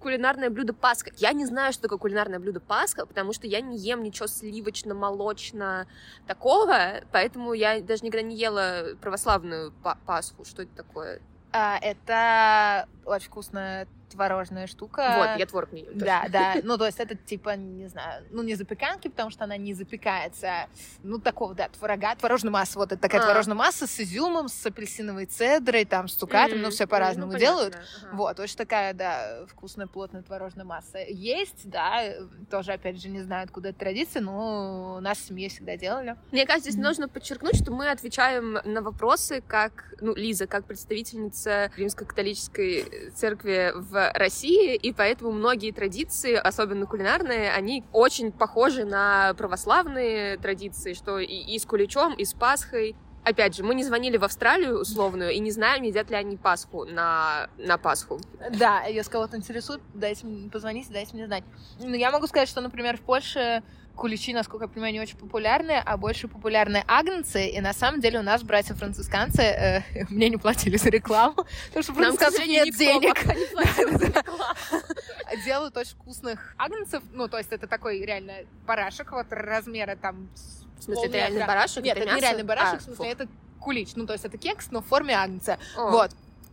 кулинарное 0.06 0.52
блюдо 0.52 0.72
Пасха. 0.72 1.10
Я 1.18 1.34
не 1.34 1.48
знаю, 1.48 1.74
что 1.74 1.82
такое 1.82 1.98
кулинарное 1.98 2.38
блюдо 2.38 2.60
Пасха, 2.60 3.08
потому 3.08 3.34
что 3.34 3.48
я 3.48 3.60
не 3.60 3.76
ем 3.76 4.04
ничего 4.04 4.28
сливочно-молочно 4.28 5.88
такого, 6.28 7.02
поэтому 7.12 7.54
я 7.54 7.82
даже 7.82 8.06
никогда 8.06 8.22
не 8.22 8.36
ела 8.36 8.96
православную 9.02 9.74
Пасху. 10.06 10.46
Что 10.46 10.62
это 10.62 10.76
такое? 10.76 11.22
А, 11.52 11.80
это 11.81 12.88
очень 13.04 13.30
вкусная 13.30 13.88
творожная 14.16 14.68
штука. 14.68 15.16
Вот, 15.18 15.40
я 15.40 15.46
творог 15.46 15.72
не 15.74 15.82
ем. 15.82 15.98
Да, 15.98 16.26
да. 16.30 16.56
Ну, 16.64 16.78
то 16.78 16.86
есть 16.86 17.00
это 17.00 17.16
типа, 17.16 17.56
не 17.56 17.88
знаю, 17.88 18.24
ну, 18.32 18.44
не 18.44 18.56
запеканки, 18.56 19.10
потому 19.10 19.30
что 19.30 19.44
она 19.44 19.57
не 19.57 19.74
запекается. 19.74 20.68
Ну, 21.04 21.19
такого, 21.19 21.54
да, 21.54 21.68
творога, 21.69 22.16
творожная 22.16 22.52
масса. 22.52 22.80
Вот 22.80 22.92
это 22.92 23.02
такая 23.02 23.22
а. 23.22 23.26
творожная 23.26 23.56
масса 23.56 23.88
с 23.88 24.00
изюмом, 24.00 24.48
с 24.48 24.66
апельсиновой 24.66 25.26
цедрой, 25.26 25.86
там, 25.86 26.07
с 26.07 26.14
цукатом, 26.14 26.60
mm-hmm. 26.60 26.62
ну, 26.62 26.69
все 26.69 26.88
по-разному 26.88 27.34
ну, 27.34 27.38
делают. 27.38 27.76
Ага. 27.76 28.16
Вот, 28.16 28.40
очень 28.40 28.56
такая, 28.56 28.94
да, 28.94 29.45
вкусная, 29.48 29.88
плотная 29.88 30.22
творожная 30.22 30.66
масса. 30.66 31.00
Есть, 31.00 31.69
да, 31.69 32.02
тоже, 32.50 32.72
опять 32.72 33.02
же, 33.02 33.10
не 33.10 33.22
знаю, 33.22 33.44
откуда 33.44 33.69
эта 33.69 33.80
традиция, 33.80 34.22
но 34.22 34.95
у 34.98 35.02
нас 35.02 35.18
в 35.18 35.28
семье 35.28 35.50
всегда 35.50 35.76
делали. 35.76 36.16
Мне 36.31 36.45
кажется, 36.45 36.72
здесь 36.72 36.81
mm-hmm. 36.81 36.88
нужно 36.88 37.10
подчеркнуть, 37.10 37.62
что 37.62 37.72
мы 37.72 37.90
отвечаем 37.90 38.60
на 38.64 38.81
вопросы 38.81 39.44
как, 39.45 39.94
ну, 40.00 40.16
Лиза, 40.16 40.48
как 40.48 40.66
представительница 40.66 41.72
римско-католической 41.76 43.12
церкви 43.16 43.72
в 43.76 44.05
России, 44.14 44.76
и 44.76 44.94
поэтому 44.94 45.31
многие 45.31 45.71
традиции, 45.71 46.33
особенно 46.33 46.85
кулинарные, 46.85 47.52
они 47.52 47.83
очень 47.92 48.31
похожи 48.31 48.85
на 48.85 49.33
православные 49.35 50.38
традиции, 50.38 50.94
что 50.94 51.19
и, 51.19 51.26
и 51.26 51.57
с 51.59 51.66
куличом, 51.66 52.14
и 52.14 52.26
с 52.26 52.33
Пасхой. 52.33 52.95
Опять 53.24 53.56
же, 53.56 53.64
мы 53.64 53.74
не 53.74 53.83
звонили 53.83 54.18
в 54.18 54.24
Австралию 54.24 54.81
условную 54.81 55.31
и 55.31 55.40
не 55.40 55.50
знаем, 55.50 55.81
едят 55.81 56.12
ли 56.12 56.16
они 56.16 56.38
Пасху 56.38 56.85
на, 56.85 57.50
на 57.57 57.80
Пасху. 57.80 58.19
Да, 58.52 58.83
если 58.83 59.09
кого-то 59.09 59.35
интересует, 59.35 59.81
дайте, 59.95 60.28
позвоните, 60.52 60.94
дайте 60.94 61.16
мне 61.16 61.26
знать. 61.26 61.44
Ну, 61.80 61.95
я 61.95 62.12
могу 62.12 62.28
сказать, 62.28 62.47
что, 62.47 62.62
например, 62.62 62.97
в 62.97 63.02
Польше 63.02 63.64
куличи, 63.95 64.33
насколько 64.33 64.66
я 64.66 64.69
понимаю, 64.69 64.94
не 64.94 64.99
очень 64.99 65.18
популярные, 65.18 65.81
а 65.83 65.97
больше 65.97 66.28
популярные 66.28 66.83
агнцы. 66.87 67.47
И 67.47 67.59
на 67.61 67.73
самом 67.73 68.02
деле 68.02 68.19
у 68.19 68.21
нас 68.21 68.44
братья-францисканцы 68.44 69.42
э, 69.42 69.81
мне 70.09 70.30
не 70.30 70.37
платили 70.37 70.78
за 70.78 70.90
рекламу, 70.90 71.45
потому 71.68 71.83
что 71.83 71.94
францисканцев 71.94 72.45
нет 72.45 72.75
денег. 72.75 73.16
Делают 75.45 75.75
очень 75.78 75.95
вкусных 75.95 76.56
агнцев. 76.57 77.04
Ну, 77.11 77.28
то 77.28 77.37
есть 77.37 77.52
это 77.52 77.68
такой 77.68 78.06
реально 78.06 78.33
барашек 78.66 79.11
вот 79.11 79.28
размера 79.30 79.95
там... 79.95 80.30
В 80.78 80.83
смысле, 80.83 81.07
это 81.07 81.18
реальный 81.18 81.47
барашек? 81.47 81.83
Нет, 81.83 81.97
это 81.97 82.14
не 82.14 82.21
реальный 82.21 82.44
барашек, 82.44 82.81
в 82.81 82.83
смысле, 82.83 83.11
это 83.11 83.28
кулич. 83.59 83.95
Ну, 83.95 84.06
то 84.06 84.14
есть 84.14 84.25
это 84.25 84.37
кекс, 84.37 84.69
но 84.71 84.81
в 84.81 84.85
форме 84.85 85.16
агнца. 85.16 85.57
Вот. 85.75 86.11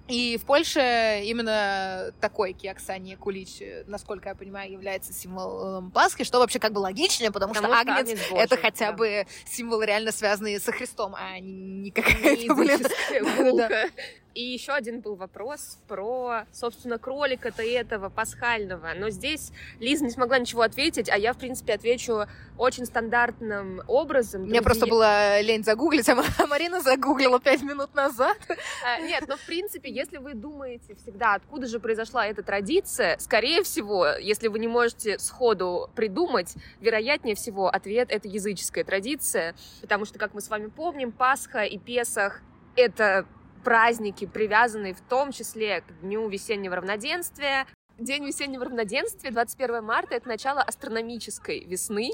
И 0.08 0.36
в 0.36 0.44
Польше 0.44 1.22
именно 1.24 2.12
такой 2.20 2.52
кекс, 2.52 2.88
а 2.88 2.98
не 2.98 3.16
кулич, 3.16 3.62
насколько 3.86 4.30
я 4.30 4.34
понимаю, 4.34 4.72
является 4.72 5.12
символом 5.12 5.90
Пасхи, 5.90 6.24
что 6.24 6.38
вообще 6.38 6.58
как 6.58 6.72
бы 6.72 6.80
логичнее, 6.80 7.30
потому, 7.30 7.54
потому 7.54 7.72
что, 7.72 7.82
что 7.82 7.92
агнец— 7.92 8.20
это 8.32 8.56
хотя 8.56 8.90
да. 8.90 8.96
бы 8.96 9.26
символ 9.46 9.82
реально 9.82 10.12
связанный 10.12 10.60
со 10.60 10.72
Христом, 10.72 11.14
а 11.16 11.38
не 11.38 11.90
какая-то, 11.90 12.54
блин... 12.54 12.80
И 14.34 14.42
еще 14.42 14.72
один 14.72 15.00
был 15.00 15.14
вопрос 15.14 15.78
про, 15.88 16.44
собственно, 16.52 16.98
кролика-то 16.98 17.62
этого 17.62 18.08
пасхального. 18.08 18.92
Но 18.96 19.10
здесь 19.10 19.52
Лиза 19.78 20.04
не 20.04 20.10
смогла 20.10 20.38
ничего 20.38 20.62
ответить, 20.62 21.10
а 21.10 21.16
я, 21.16 21.32
в 21.32 21.38
принципе, 21.38 21.74
отвечу 21.74 22.26
очень 22.56 22.86
стандартным 22.86 23.82
образом. 23.88 24.42
Мне 24.42 24.62
просто 24.62 24.86
было 24.86 25.40
лень 25.40 25.64
загуглить, 25.64 26.08
а 26.08 26.46
Марина 26.46 26.80
загуглила 26.80 27.40
пять 27.40 27.62
минут 27.62 27.94
назад. 27.94 28.36
А, 28.84 29.00
нет, 29.00 29.24
но, 29.28 29.36
в 29.36 29.44
принципе, 29.46 29.90
если 29.90 30.18
вы 30.18 30.34
думаете 30.34 30.94
всегда, 30.94 31.34
откуда 31.34 31.66
же 31.66 31.80
произошла 31.80 32.26
эта 32.26 32.42
традиция, 32.42 33.18
скорее 33.18 33.62
всего, 33.62 34.06
если 34.06 34.48
вы 34.48 34.58
не 34.58 34.68
можете 34.68 35.18
сходу 35.18 35.90
придумать, 35.94 36.54
вероятнее 36.80 37.34
всего, 37.34 37.68
ответ— 37.68 38.08
это 38.10 38.28
языческая 38.28 38.84
традиция, 38.84 39.54
потому 39.80 40.04
что, 40.04 40.18
как 40.18 40.34
мы 40.34 40.40
с 40.40 40.48
вами 40.48 40.68
помним, 40.68 41.12
Пасха 41.12 41.64
и 41.64 41.78
Песах— 41.78 42.40
это 42.76 43.26
праздники, 43.62 44.26
привязанные 44.26 44.94
в 44.94 45.00
том 45.00 45.32
числе 45.32 45.80
к 45.82 46.00
Дню 46.00 46.28
весеннего 46.28 46.76
равноденствия. 46.76 47.66
День 47.98 48.26
весеннего 48.26 48.64
равноденствия, 48.64 49.30
21 49.30 49.84
марта, 49.84 50.14
это 50.14 50.28
начало 50.28 50.62
астрономической 50.62 51.64
весны. 51.64 52.10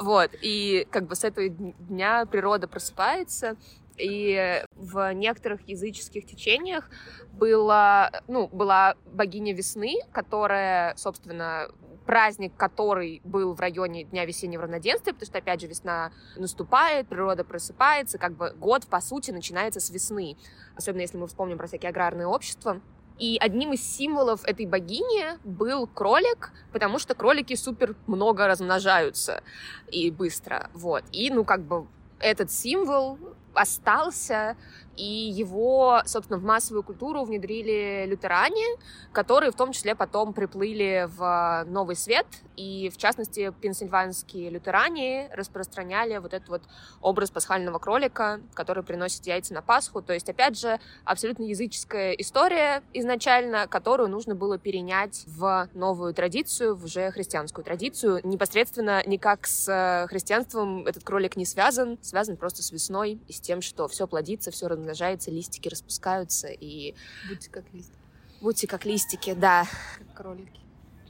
Вот, 0.00 0.30
и 0.40 0.86
как 0.90 1.06
бы 1.06 1.14
с 1.14 1.24
этого 1.24 1.48
дня 1.48 2.26
природа 2.26 2.66
просыпается, 2.66 3.56
и 3.96 4.64
в 4.74 5.12
некоторых 5.14 5.68
языческих 5.68 6.26
течениях 6.26 6.90
была, 7.32 8.10
ну, 8.26 8.48
была 8.48 8.96
богиня 9.06 9.54
весны, 9.54 9.94
которая, 10.12 10.96
собственно, 10.96 11.68
праздник, 12.04 12.52
который 12.56 13.20
был 13.24 13.54
в 13.54 13.60
районе 13.60 14.04
Дня 14.04 14.24
весеннего 14.24 14.62
равноденствия, 14.62 15.12
потому 15.12 15.26
что, 15.26 15.38
опять 15.38 15.60
же, 15.60 15.66
весна 15.66 16.12
наступает, 16.36 17.08
природа 17.08 17.44
просыпается, 17.44 18.18
как 18.18 18.36
бы 18.36 18.52
год, 18.56 18.86
по 18.86 19.00
сути, 19.00 19.30
начинается 19.30 19.80
с 19.80 19.90
весны. 19.90 20.36
Особенно 20.76 21.02
если 21.02 21.16
мы 21.16 21.26
вспомним 21.26 21.58
про 21.58 21.66
всякие 21.66 21.90
аграрные 21.90 22.26
общества. 22.26 22.80
И 23.18 23.38
одним 23.40 23.72
из 23.72 23.82
символов 23.82 24.44
этой 24.44 24.66
богини 24.66 25.38
был 25.44 25.86
кролик, 25.86 26.50
потому 26.72 26.98
что 26.98 27.14
кролики 27.14 27.54
супер 27.54 27.94
много 28.06 28.46
размножаются 28.48 29.42
и 29.90 30.10
быстро. 30.10 30.68
Вот. 30.74 31.04
И, 31.12 31.30
ну, 31.30 31.44
как 31.44 31.62
бы 31.62 31.86
этот 32.18 32.50
символ 32.50 33.18
остался, 33.54 34.56
и 34.96 35.04
его, 35.04 36.02
собственно, 36.06 36.38
в 36.38 36.44
массовую 36.44 36.82
культуру 36.82 37.24
внедрили 37.24 38.06
лютеране, 38.06 38.64
которые 39.12 39.50
в 39.50 39.56
том 39.56 39.72
числе 39.72 39.94
потом 39.94 40.32
приплыли 40.32 41.08
в 41.16 41.64
Новый 41.66 41.96
Свет, 41.96 42.26
и, 42.56 42.88
в 42.90 42.96
частности, 42.96 43.52
пенсильванские 43.60 44.50
лютеране 44.50 45.28
распространяли 45.32 46.18
вот 46.18 46.32
этот 46.34 46.48
вот 46.48 46.62
образ 47.00 47.30
пасхального 47.30 47.78
кролика, 47.78 48.40
который 48.54 48.84
приносит 48.84 49.26
яйца 49.26 49.54
на 49.54 49.62
Пасху. 49.62 50.02
То 50.02 50.12
есть, 50.12 50.28
опять 50.28 50.58
же, 50.58 50.78
абсолютно 51.04 51.42
языческая 51.42 52.12
история 52.12 52.82
изначально, 52.92 53.66
которую 53.66 54.08
нужно 54.08 54.36
было 54.36 54.56
перенять 54.58 55.24
в 55.26 55.68
новую 55.74 56.14
традицию, 56.14 56.76
в 56.76 56.84
уже 56.84 57.10
христианскую 57.10 57.64
традицию. 57.64 58.20
Непосредственно 58.22 59.02
никак 59.04 59.46
с 59.48 60.06
христианством 60.08 60.86
этот 60.86 61.02
кролик 61.02 61.36
не 61.36 61.46
связан, 61.46 61.98
связан 62.02 62.36
просто 62.36 62.62
с 62.62 62.70
весной 62.70 63.18
и 63.26 63.32
с 63.32 63.40
тем, 63.40 63.62
что 63.62 63.88
все 63.88 64.06
плодится, 64.06 64.52
все 64.52 64.68
размножается, 64.68 64.83
листики 65.30 65.68
распускаются 65.68 66.48
и... 66.48 66.94
Будьте 67.28 67.50
как 67.50 67.64
листики. 67.72 67.98
Будьте 68.40 68.66
как 68.66 68.84
листики, 68.84 69.34
да. 69.34 69.66
Как 69.98 70.14
кролики. 70.14 70.60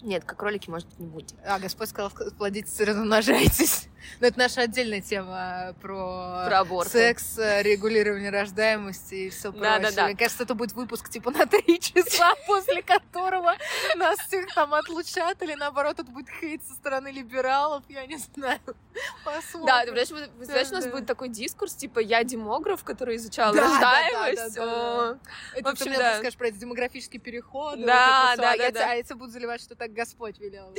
Нет, 0.02 0.24
как 0.24 0.38
кролики, 0.38 0.68
может 0.68 0.88
быть, 0.88 0.98
не 0.98 1.06
будете. 1.06 1.34
А, 1.44 1.58
Господь 1.58 1.88
сказал, 1.88 2.10
плодитесь 2.36 2.78
и 2.80 2.84
размножайтесь. 2.84 3.88
Но 4.20 4.26
это 4.26 4.38
наша 4.38 4.62
отдельная 4.62 5.00
тема 5.00 5.74
про, 5.80 6.44
про 6.46 6.58
аборт. 6.60 6.90
секс, 6.90 7.36
регулирование 7.38 8.30
рождаемости 8.30 9.14
и 9.14 9.30
все 9.30 9.50
да, 9.52 9.58
прочее. 9.58 9.80
Да, 9.80 9.90
да. 9.92 10.06
Мне 10.06 10.16
кажется, 10.16 10.42
это 10.44 10.54
будет 10.54 10.72
выпуск 10.72 11.08
типа 11.08 11.30
на 11.30 11.46
три 11.46 11.78
часа, 11.80 12.34
после 12.46 12.82
которого 12.82 13.54
нас 13.96 14.18
всех 14.20 14.46
там 14.54 14.74
отлучат, 14.74 15.42
или 15.42 15.54
наоборот, 15.54 15.98
это 16.00 16.10
будет 16.10 16.28
хейт 16.40 16.62
со 16.64 16.74
стороны 16.74 17.08
либералов, 17.08 17.82
я 17.88 18.06
не 18.06 18.16
знаю. 18.16 18.60
Посмотрим. 19.24 19.66
Да, 19.66 19.84
ты 19.84 19.92
представляешь, 19.92 20.70
у 20.70 20.74
нас 20.74 20.86
будет 20.86 21.06
такой 21.06 21.28
дискурс, 21.28 21.74
типа, 21.74 21.98
я 21.98 22.22
демограф, 22.24 22.84
который 22.84 23.16
изучал 23.16 23.52
Да, 23.54 23.62
рождаемость. 23.62 24.54
да, 24.56 24.64
да, 24.66 25.12
да, 25.14 25.18
Это 25.58 25.74
ты 25.74 25.88
мне 25.88 25.98
да. 25.98 26.18
скажешь 26.18 26.36
про 26.36 26.48
эти 26.48 26.56
демографические 26.56 27.20
переходы. 27.20 27.84
Да, 27.84 28.32
всё, 28.34 28.42
да, 28.42 28.52
а 28.52 28.56
да, 28.56 28.64
я 28.64 28.70
да. 28.70 28.80
те- 28.80 28.86
А 28.86 28.94
я 28.94 29.16
буду 29.16 29.30
заливать, 29.32 29.60
что 29.60 29.74
так 29.74 29.92
Господь 29.92 30.38
велел. 30.38 30.72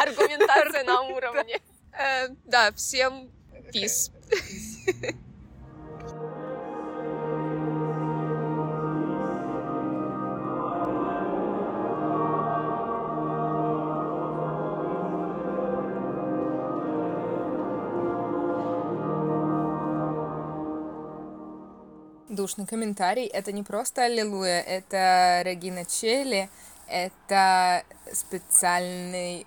Аргументация 0.00 0.84
на 0.84 1.02
уровне. 1.02 1.60
Э, 1.92 2.28
Да, 2.44 2.72
всем 2.72 3.30
пис. 3.72 4.10
Душный 22.28 22.64
комментарий. 22.66 23.26
Это 23.26 23.50
не 23.52 23.62
просто 23.64 24.04
Аллилуйя, 24.04 24.60
это 24.60 25.42
Регина 25.44 25.84
Челли, 25.84 26.48
это 26.86 27.82
специальный 28.12 29.46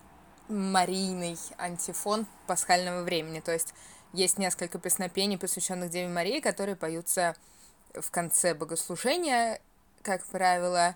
марийный 0.49 1.37
антифон 1.57 2.25
пасхального 2.47 3.03
времени. 3.03 3.39
То 3.39 3.51
есть 3.51 3.73
есть 4.13 4.37
несколько 4.37 4.77
песнопений, 4.77 5.37
посвященных 5.37 5.89
Деве 5.89 6.07
Марии, 6.07 6.39
которые 6.39 6.75
поются 6.75 7.35
в 7.93 8.09
конце 8.11 8.53
богослужения, 8.53 9.59
как 10.01 10.25
правило, 10.25 10.95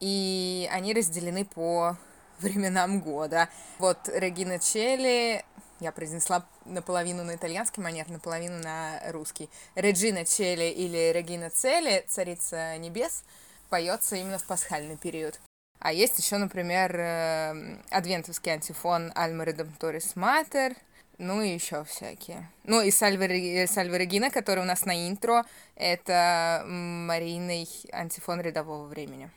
и 0.00 0.68
они 0.72 0.94
разделены 0.94 1.44
по 1.44 1.96
временам 2.38 3.00
года. 3.00 3.48
Вот 3.78 4.08
Регина 4.08 4.58
Челли, 4.58 5.44
я 5.80 5.92
произнесла 5.92 6.46
наполовину 6.64 7.24
на 7.24 7.36
итальянский 7.36 7.82
манер, 7.82 8.08
наполовину 8.08 8.58
на 8.58 9.00
русский. 9.12 9.48
Реджина 9.74 10.24
Челли 10.24 10.70
или 10.70 11.12
Регина 11.12 11.50
Цели, 11.50 12.04
Царица 12.08 12.76
Небес, 12.78 13.24
поется 13.68 14.16
именно 14.16 14.38
в 14.38 14.44
пасхальный 14.44 14.96
период. 14.96 15.40
А 15.80 15.94
есть 15.94 16.18
еще, 16.18 16.36
например, 16.36 16.94
э, 16.94 17.78
адвентовский 17.90 18.52
антифон 18.52 19.12
Альма 19.14 19.44
Редемторис 19.44 20.14
Матер, 20.14 20.74
ну 21.16 21.40
и 21.40 21.48
еще 21.48 21.84
всякие. 21.84 22.50
Ну 22.64 22.82
и 22.82 22.90
Сальве 22.90 23.26
Регина, 23.26 24.30
который 24.30 24.60
у 24.60 24.66
нас 24.66 24.84
на 24.84 25.08
интро, 25.08 25.46
это 25.76 26.64
марийный 26.66 27.66
антифон 27.92 28.42
рядового 28.42 28.86
времени. 28.88 29.30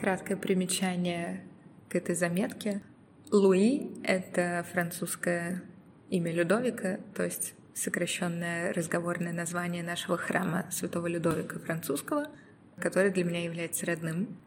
Краткое 0.00 0.36
примечание 0.36 1.44
к 1.90 1.94
этой 1.94 2.14
заметке. 2.14 2.80
Луи— 3.30 3.90
это 4.04 4.64
французское 4.72 5.62
имя 6.08 6.32
Людовика, 6.32 6.98
то 7.14 7.24
есть 7.24 7.54
сокращенное 7.74 8.72
разговорное 8.72 9.34
название 9.34 9.82
нашего 9.82 10.16
храма 10.16 10.64
Святого 10.70 11.08
Людовика 11.08 11.58
французского, 11.58 12.28
который 12.80 13.10
для 13.10 13.24
меня 13.24 13.44
является 13.44 13.84
родным. 13.84 14.38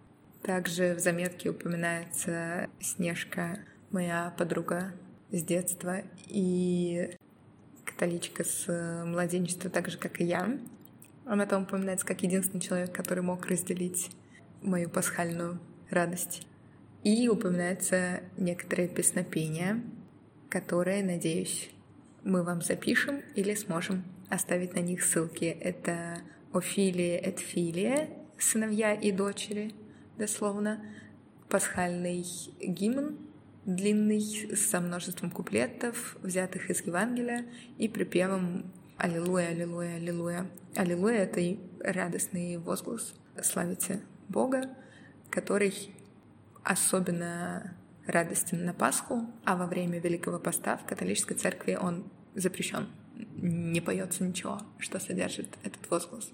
Также 0.42 0.96
в 0.96 1.00
заметке 1.00 1.50
упоминается 1.50 2.70
Снежка, 2.80 3.60
моя 3.92 4.34
подруга 4.36 4.94
с 5.32 5.44
детства 5.44 6.02
и 6.28 7.16
католичка 7.86 8.44
с 8.44 8.66
младенчества, 9.06 9.70
так 9.70 9.90
же, 9.90 10.00
как 10.00 10.20
и 10.22 10.24
я. 10.24 10.58
Она 11.26 11.46
там 11.46 11.64
упоминается 11.64 12.08
как 12.08 12.24
единственный 12.24 12.62
человек, 12.62 12.92
который 12.92 13.22
мог 13.22 13.46
разделить 13.46 14.10
мою 14.64 14.90
пасхальную 14.90 15.60
радость. 15.92 16.48
И 17.04 17.28
упоминаются 17.28 18.22
некоторые 18.38 18.88
песнопения, 18.88 19.82
которые, 20.50 21.04
надеюсь, 21.04 21.72
мы 22.24 22.44
вам 22.44 22.62
запишем 22.62 23.22
или 23.36 23.56
сможем 23.56 24.04
оставить 24.30 24.76
на 24.76 24.80
них 24.80 25.04
ссылки. 25.04 25.46
Это 25.46 26.20
Офилия 26.54 27.20
et 27.20 27.40
Филия, 27.40 28.10
сыновья 28.38 28.94
и 28.94 29.12
дочери, 29.12 29.74
дословно, 30.18 30.86
пасхальный 31.50 32.24
гимн, 32.62 33.18
длинный, 33.66 34.22
со 34.56 34.80
множеством 34.80 35.32
куплетов, 35.32 36.18
взятых 36.22 36.70
из 36.70 36.82
Евангелия, 36.82 37.46
и 37.78 37.88
припевом 37.88 38.72
«Аллилуйя, 38.98 39.50
аллилуйя, 39.50 39.96
аллилуйя». 39.96 40.48
Аллилуйя— 40.76 41.18
это 41.24 41.40
и 41.40 41.58
радостный 41.80 42.58
возглас 42.58 43.16
«Славите 43.42 44.02
Бога», 44.30 44.70
который 45.30 45.74
особенно 46.64 47.74
радостен 48.06 48.66
на 48.66 48.74
Пасху, 48.74 49.26
а 49.46 49.56
во 49.56 49.68
время 49.68 50.00
Великого 50.00 50.40
Поста 50.40 50.78
в 50.78 50.86
католической 50.86 51.36
церкви 51.36 51.78
он 51.80 52.12
запрещен. 52.36 52.88
Не 53.36 53.82
поется 53.82 54.24
ничего, 54.24 54.62
что 54.80 55.00
содержит 55.00 55.48
этот 55.64 55.90
возглас. 55.90 56.32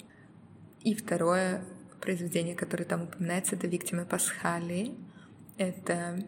И 0.84 0.96
второе, 0.96 1.64
произведение, 2.02 2.56
которое 2.56 2.86
там 2.86 3.04
упоминается, 3.04 3.56
это 3.56 3.68
«Виктимы 3.68 4.06
Пасхали». 4.06 4.96
Это 5.58 6.24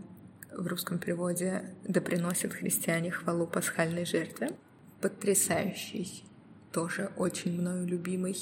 в 0.52 0.66
русском 0.68 1.00
переводе 1.00 1.76
«Да 1.88 2.02
приносят 2.02 2.54
христиане 2.54 3.12
хвалу 3.12 3.48
пасхальной 3.48 4.06
жертве». 4.06 4.50
Потрясающий, 5.02 6.26
тоже 6.74 7.12
очень 7.16 7.54
мною 7.54 7.88
любимый 7.88 8.36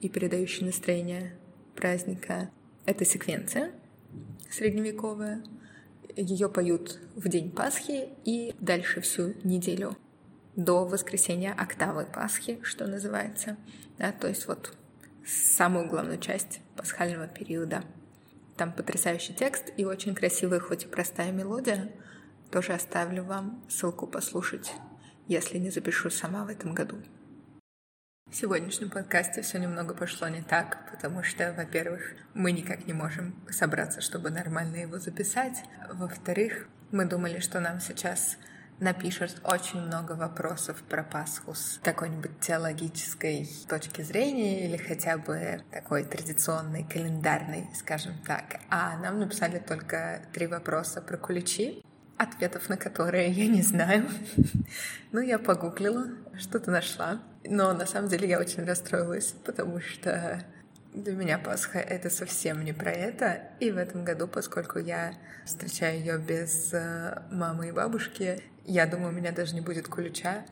и 0.00 0.08
передающий 0.08 0.64
настроение 0.64 1.36
праздника. 1.74 2.50
Это 2.86 3.04
секвенция 3.04 3.72
средневековая. 4.50 5.42
Ее 6.16 6.48
поют 6.48 6.98
в 7.14 7.28
день 7.28 7.50
Пасхи 7.50 8.08
и 8.24 8.54
дальше 8.60 9.00
всю 9.00 9.34
неделю 9.44 9.96
до 10.56 10.84
воскресенья 10.84 11.54
октавы 11.56 12.04
Пасхи, 12.04 12.58
что 12.62 12.86
называется. 12.86 13.56
Да, 13.98 14.10
то 14.12 14.26
есть 14.26 14.48
вот 14.48 14.76
самую 15.24 15.88
главную 15.88 16.18
часть 16.18 16.60
пасхального 16.76 17.28
периода. 17.28 17.84
Там 18.56 18.72
потрясающий 18.72 19.34
текст 19.34 19.72
и 19.76 19.84
очень 19.84 20.14
красивая, 20.14 20.58
хоть 20.58 20.84
и 20.84 20.88
простая 20.88 21.30
мелодия. 21.30 21.92
Тоже 22.50 22.72
оставлю 22.72 23.22
вам 23.22 23.62
ссылку 23.68 24.06
послушать, 24.06 24.72
если 25.28 25.58
не 25.58 25.70
запишу 25.70 26.10
сама 26.10 26.44
в 26.44 26.48
этом 26.48 26.74
году. 26.74 26.96
В 28.30 28.36
сегодняшнем 28.36 28.90
подкасте 28.90 29.40
все 29.40 29.58
немного 29.58 29.94
пошло 29.94 30.28
не 30.28 30.42
так, 30.42 30.90
потому 30.90 31.22
что, 31.22 31.54
во-первых, 31.56 32.12
мы 32.34 32.52
никак 32.52 32.86
не 32.86 32.92
можем 32.92 33.34
собраться, 33.48 34.02
чтобы 34.02 34.28
нормально 34.28 34.76
его 34.76 34.98
записать. 34.98 35.64
Во-вторых, 35.90 36.68
мы 36.90 37.06
думали, 37.06 37.38
что 37.38 37.58
нам 37.58 37.80
сейчас 37.80 38.36
напишут 38.80 39.40
очень 39.44 39.80
много 39.80 40.12
вопросов 40.12 40.82
про 40.82 41.02
Пасху 41.02 41.54
с 41.54 41.80
какой-нибудь 41.82 42.38
теологической 42.40 43.48
точки 43.66 44.02
зрения 44.02 44.66
или 44.66 44.76
хотя 44.76 45.16
бы 45.16 45.62
такой 45.72 46.04
традиционной, 46.04 46.84
календарной, 46.84 47.66
скажем 47.74 48.12
так. 48.26 48.60
А 48.68 48.98
нам 48.98 49.20
написали 49.20 49.58
только 49.58 50.20
три 50.34 50.46
вопроса 50.46 51.00
про 51.00 51.16
куличи, 51.16 51.82
ответов 52.18 52.68
на 52.68 52.76
которые 52.76 53.30
я 53.30 53.46
не 53.46 53.62
знаю. 53.62 54.08
Ну, 55.10 55.20
я 55.20 55.38
погуглила, 55.38 56.06
что-то 56.38 56.70
нашла. 56.70 57.22
Но 57.42 57.72
на 57.72 57.86
самом 57.86 58.10
деле 58.10 58.28
я 58.28 58.38
очень 58.38 58.66
расстроилась, 58.66 59.34
потому 59.42 59.80
что 59.80 60.44
для 60.92 61.14
меня 61.14 61.38
Пасха— 61.38 61.78
это 61.80 62.10
совсем 62.10 62.62
не 62.62 62.74
про 62.74 62.90
это. 62.90 63.42
И 63.58 63.70
в 63.70 63.78
этом 63.78 64.04
году, 64.04 64.28
поскольку 64.28 64.78
я 64.78 65.14
встречаю 65.46 65.98
ее 65.98 66.18
без 66.18 66.74
э, 66.74 67.22
мамы 67.30 67.68
и 67.68 67.72
бабушки, 67.72 68.42
я 68.66 68.86
думаю, 68.86 69.08
у 69.08 69.16
меня 69.16 69.32
даже 69.32 69.54
не 69.54 69.62
будет 69.62 69.88
кулича. 69.88 70.44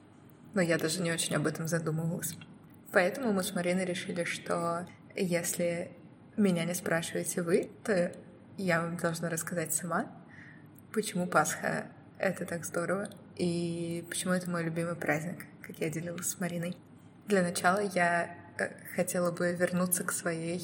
Но 0.54 0.62
я 0.62 0.78
даже 0.78 1.02
не 1.02 1.12
очень 1.12 1.36
об 1.36 1.46
этом 1.46 1.68
задумывалась. 1.68 2.34
Поэтому 2.92 3.32
мы 3.34 3.42
с 3.42 3.54
Мариной 3.54 3.84
решили, 3.84 4.24
что 4.24 4.86
если 5.14 5.90
меня 6.38 6.64
не 6.64 6.74
спрашиваете 6.74 7.42
вы, 7.42 7.68
то 7.84 8.12
я 8.56 8.80
вам 8.80 8.96
должна 8.96 9.28
рассказать 9.28 9.74
сама, 9.74 10.06
почему 10.96 11.26
Пасха— 11.26 11.88
это 12.18 12.46
так 12.46 12.64
здорово, 12.64 13.10
и 13.36 14.02
почему 14.08 14.32
это 14.32 14.48
мой 14.50 14.64
любимый 14.64 14.96
праздник, 14.96 15.44
как 15.60 15.78
я 15.78 15.90
делилась 15.90 16.26
с 16.26 16.40
Мариной. 16.40 16.74
Для 17.26 17.42
начала 17.42 17.80
я 17.80 18.34
э, 18.58 18.70
хотела 18.94 19.30
бы 19.30 19.52
вернуться 19.52 20.04
к 20.04 20.12
своей 20.12 20.62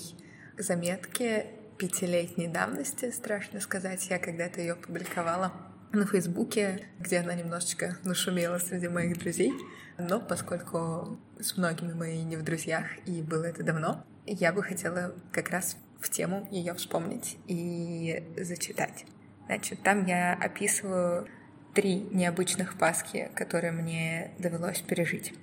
заметке 0.57 1.49
пятилетней 1.77 2.49
давности, 2.49 3.11
страшно 3.11 3.61
сказать. 3.61 4.09
Я 4.09 4.19
когда-то 4.19 4.63
ее 4.63 4.75
публиковала 4.75 5.53
на 5.93 6.07
Фейсбуке, 6.07 6.87
где 6.99 7.19
она 7.19 7.35
немножечко 7.35 7.99
нашумела 8.03 8.57
среди 8.57 8.89
моих 8.89 9.19
друзей. 9.19 9.53
Но 9.99 10.19
поскольку 10.19 11.21
с 11.39 11.59
многими 11.59 11.93
мы 11.93 12.23
не 12.23 12.37
в 12.37 12.43
друзьях, 12.43 12.87
и 13.05 13.21
было 13.21 13.45
это 13.45 13.63
давно, 13.63 14.03
я 14.25 14.55
бы 14.55 14.63
хотела 14.63 15.15
как 15.31 15.51
раз 15.51 15.77
в 16.01 16.09
тему 16.09 16.49
ее 16.51 16.73
вспомнить 16.73 17.37
и 17.49 18.25
зачитать. 18.39 19.05
Значит, 19.47 19.83
там 19.83 20.07
я 20.07 20.35
описываю 20.35 21.29
три 21.75 21.97
необычных 22.11 22.79
Пасхи, 22.79 23.31
которые 23.35 23.73
мне 23.73 24.31
довелось 24.39 24.81
пережить. 24.81 25.35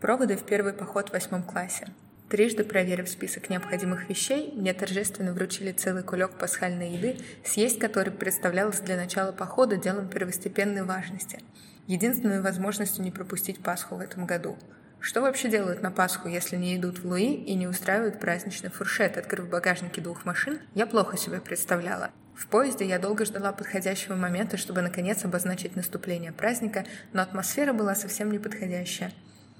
Проводы 0.00 0.36
в 0.36 0.44
первый 0.44 0.72
поход 0.72 1.10
в 1.10 1.12
восьмом 1.12 1.42
классе. 1.42 1.88
Трижды 2.28 2.64
проверив 2.64 3.08
список 3.08 3.50
необходимых 3.50 4.08
вещей, 4.08 4.52
мне 4.56 4.74
торжественно 4.74 5.32
вручили 5.32 5.70
целый 5.70 6.02
кулек 6.02 6.32
пасхальной 6.32 6.90
еды, 6.92 7.18
съесть 7.44 7.78
который 7.78 8.12
представлялось 8.12 8.80
для 8.80 8.96
начала 8.96 9.30
похода 9.30 9.76
делом 9.76 10.08
первостепенной 10.08 10.82
важности. 10.82 11.38
Единственной 11.86 12.40
возможностью 12.40 13.04
не 13.04 13.12
пропустить 13.12 13.62
Пасху 13.62 13.94
в 13.94 14.00
этом 14.00 14.26
году. 14.26 14.58
Что 14.98 15.20
вообще 15.20 15.48
делают 15.48 15.82
на 15.82 15.92
Пасху, 15.92 16.26
если 16.26 16.56
не 16.56 16.76
идут 16.76 16.98
в 16.98 17.04
Луи 17.06 17.32
и 17.32 17.54
не 17.54 17.68
устраивают 17.68 18.18
праздничный 18.18 18.70
фуршет, 18.70 19.16
открыв 19.16 19.48
багажники 19.48 20.00
двух 20.00 20.24
машин, 20.24 20.58
я 20.74 20.86
плохо 20.86 21.16
себе 21.16 21.40
представляла. 21.40 22.10
В 22.36 22.48
поезде 22.48 22.84
я 22.84 22.98
долго 22.98 23.24
ждала 23.24 23.50
подходящего 23.52 24.14
момента, 24.14 24.58
чтобы 24.58 24.82
наконец 24.82 25.24
обозначить 25.24 25.74
наступление 25.74 26.32
праздника, 26.32 26.84
но 27.14 27.22
атмосфера 27.22 27.72
была 27.72 27.94
совсем 27.94 28.30
неподходящая. 28.30 29.12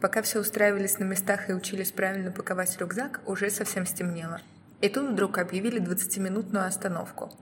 Пока 0.03 0.21
все 0.21 0.41
устраивались 0.41 0.99
на 0.99 1.05
местах 1.05 1.49
и 1.49 1.55
учились 1.55 1.91
правильно 1.91 2.31
паковать 2.31 2.79
рюкзак, 2.79 3.23
уже 3.25 3.49
совсем 3.49 3.87
стемнело. 3.87 4.43
И 4.83 4.91
тут 4.91 5.11
вдруг 5.11 5.39
объявили 5.39 5.81
20-минутную 5.81 6.67
остановку. 6.67 7.33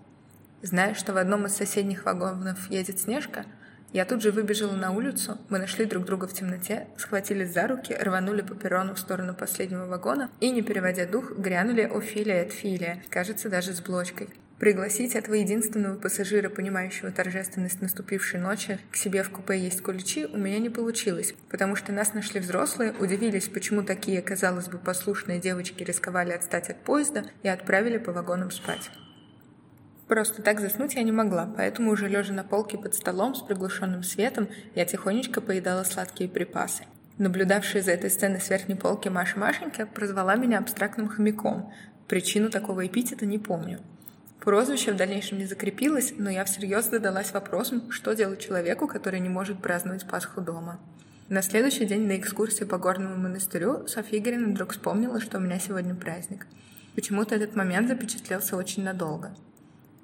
Зная, 0.62 0.94
что 0.94 1.12
в 1.12 1.16
одном 1.16 1.46
из 1.46 1.56
соседних 1.56 2.04
вагонов 2.04 2.70
едет 2.70 3.00
Снежка, 3.00 3.44
я 3.92 4.04
тут 4.04 4.22
же 4.22 4.30
выбежала 4.30 4.74
на 4.74 4.92
улицу, 4.92 5.38
мы 5.48 5.58
нашли 5.58 5.84
друг 5.84 6.04
друга 6.04 6.28
в 6.28 6.32
темноте, 6.32 6.86
схватились 6.96 7.52
за 7.52 7.66
руки, 7.66 7.92
рванули 7.92 8.42
по 8.42 8.54
перрону 8.54 8.94
в 8.94 9.00
сторону 9.00 9.34
последнего 9.34 9.86
вагона 9.86 10.30
и, 10.40 10.50
не 10.50 10.62
переводя 10.62 11.06
дух, 11.06 11.32
грянули 11.32 11.82
Офилия 11.82 12.42
от 12.42 12.52
Филия, 12.52 13.02
кажется, 13.10 13.48
даже 13.48 13.74
с 13.74 13.80
блочкой. 13.80 14.28
Пригласить 14.58 15.16
этого 15.16 15.34
единственного 15.34 15.98
пассажира, 15.98 16.48
понимающего 16.48 17.10
торжественность 17.10 17.82
наступившей 17.82 18.38
ночи, 18.38 18.78
к 18.92 18.96
себе 18.96 19.24
в 19.24 19.30
купе 19.30 19.58
есть 19.58 19.82
куличи, 19.82 20.26
у 20.26 20.36
меня 20.36 20.60
не 20.60 20.70
получилось, 20.70 21.34
потому 21.50 21.74
что 21.74 21.92
нас 21.92 22.14
нашли 22.14 22.38
взрослые, 22.38 22.92
удивились, 22.92 23.48
почему 23.48 23.82
такие, 23.82 24.22
казалось 24.22 24.68
бы, 24.68 24.78
послушные 24.78 25.40
девочки 25.40 25.82
рисковали 25.82 26.30
отстать 26.30 26.70
от 26.70 26.84
поезда 26.84 27.24
и 27.42 27.48
отправили 27.48 27.98
по 27.98 28.12
вагонам 28.12 28.52
спать. 28.52 28.90
Просто 30.06 30.42
так 30.42 30.60
заснуть 30.60 30.94
я 30.94 31.02
не 31.02 31.12
могла, 31.12 31.52
поэтому 31.56 31.90
уже 31.90 32.08
лежа 32.08 32.32
на 32.32 32.44
полке 32.44 32.78
под 32.78 32.94
столом 32.94 33.34
с 33.34 33.42
приглушенным 33.42 34.04
светом, 34.04 34.48
я 34.76 34.84
тихонечко 34.84 35.40
поедала 35.40 35.82
сладкие 35.82 36.28
припасы. 36.28 36.84
Наблюдавшая 37.18 37.82
за 37.82 37.92
этой 37.92 38.10
сценой 38.10 38.40
с 38.40 38.50
верхней 38.50 38.76
полки 38.76 39.08
Маша 39.08 39.38
Машенька 39.38 39.86
прозвала 39.86 40.36
меня 40.36 40.58
абстрактным 40.58 41.08
хомяком. 41.08 41.72
Причину 42.06 42.50
такого 42.50 42.86
эпитета 42.86 43.24
не 43.24 43.38
помню. 43.38 43.80
Прозвище 44.44 44.92
в 44.92 44.96
дальнейшем 44.96 45.38
не 45.38 45.46
закрепилось, 45.46 46.12
но 46.18 46.28
я 46.28 46.44
всерьез 46.44 46.90
задалась 46.90 47.32
вопросом, 47.32 47.90
что 47.90 48.12
делать 48.12 48.40
человеку, 48.40 48.86
который 48.86 49.18
не 49.20 49.30
может 49.30 49.58
праздновать 49.62 50.06
Пасху 50.06 50.42
дома. 50.42 50.78
На 51.30 51.40
следующий 51.40 51.86
день 51.86 52.06
на 52.06 52.18
экскурсии 52.18 52.64
по 52.64 52.76
горному 52.76 53.16
монастырю 53.16 53.88
Софья 53.88 54.18
Игоревна 54.18 54.48
вдруг 54.48 54.72
вспомнила, 54.72 55.18
что 55.18 55.38
у 55.38 55.40
меня 55.40 55.58
сегодня 55.58 55.94
праздник. 55.94 56.46
Почему-то 56.94 57.34
этот 57.34 57.56
момент 57.56 57.88
запечатлелся 57.88 58.56
очень 58.58 58.84
надолго. 58.84 59.34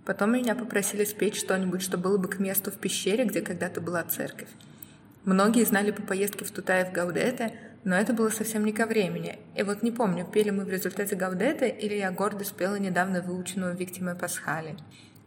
Потом 0.07 0.33
меня 0.33 0.55
попросили 0.55 1.05
спеть 1.05 1.37
что-нибудь, 1.37 1.83
что 1.83 1.99
было 1.99 2.17
бы 2.17 2.29
к 2.29 2.39
месту 2.39 2.71
в 2.71 2.79
пещере, 2.79 3.25
где 3.25 3.43
когда-то 3.43 3.83
была 3.83 4.03
церковь. 4.05 4.49
Многие 5.27 5.67
знали 5.67 5.91
по 5.91 6.01
поездке 6.01 6.47
в 6.47 6.51
Тутаев 6.51 6.93
Гаудете, 6.93 7.53
но 7.85 7.97
это 7.97 8.13
было 8.13 8.29
совсем 8.29 8.65
не 8.65 8.73
ко 8.73 8.87
времени. 8.87 9.39
И 9.55 9.63
вот 9.63 9.83
не 9.83 9.91
помню, 9.91 10.27
пели 10.27 10.51
мы 10.51 10.65
в 10.65 10.71
результате 10.71 11.17
Гаудета 11.17 11.67
или 11.67 11.95
я 11.95 12.11
гордо 12.11 12.45
спела 12.45 12.77
недавно 12.77 13.23
выученную 13.23 13.77
Виктимы 13.77 14.15
Пасхали. 14.15 14.77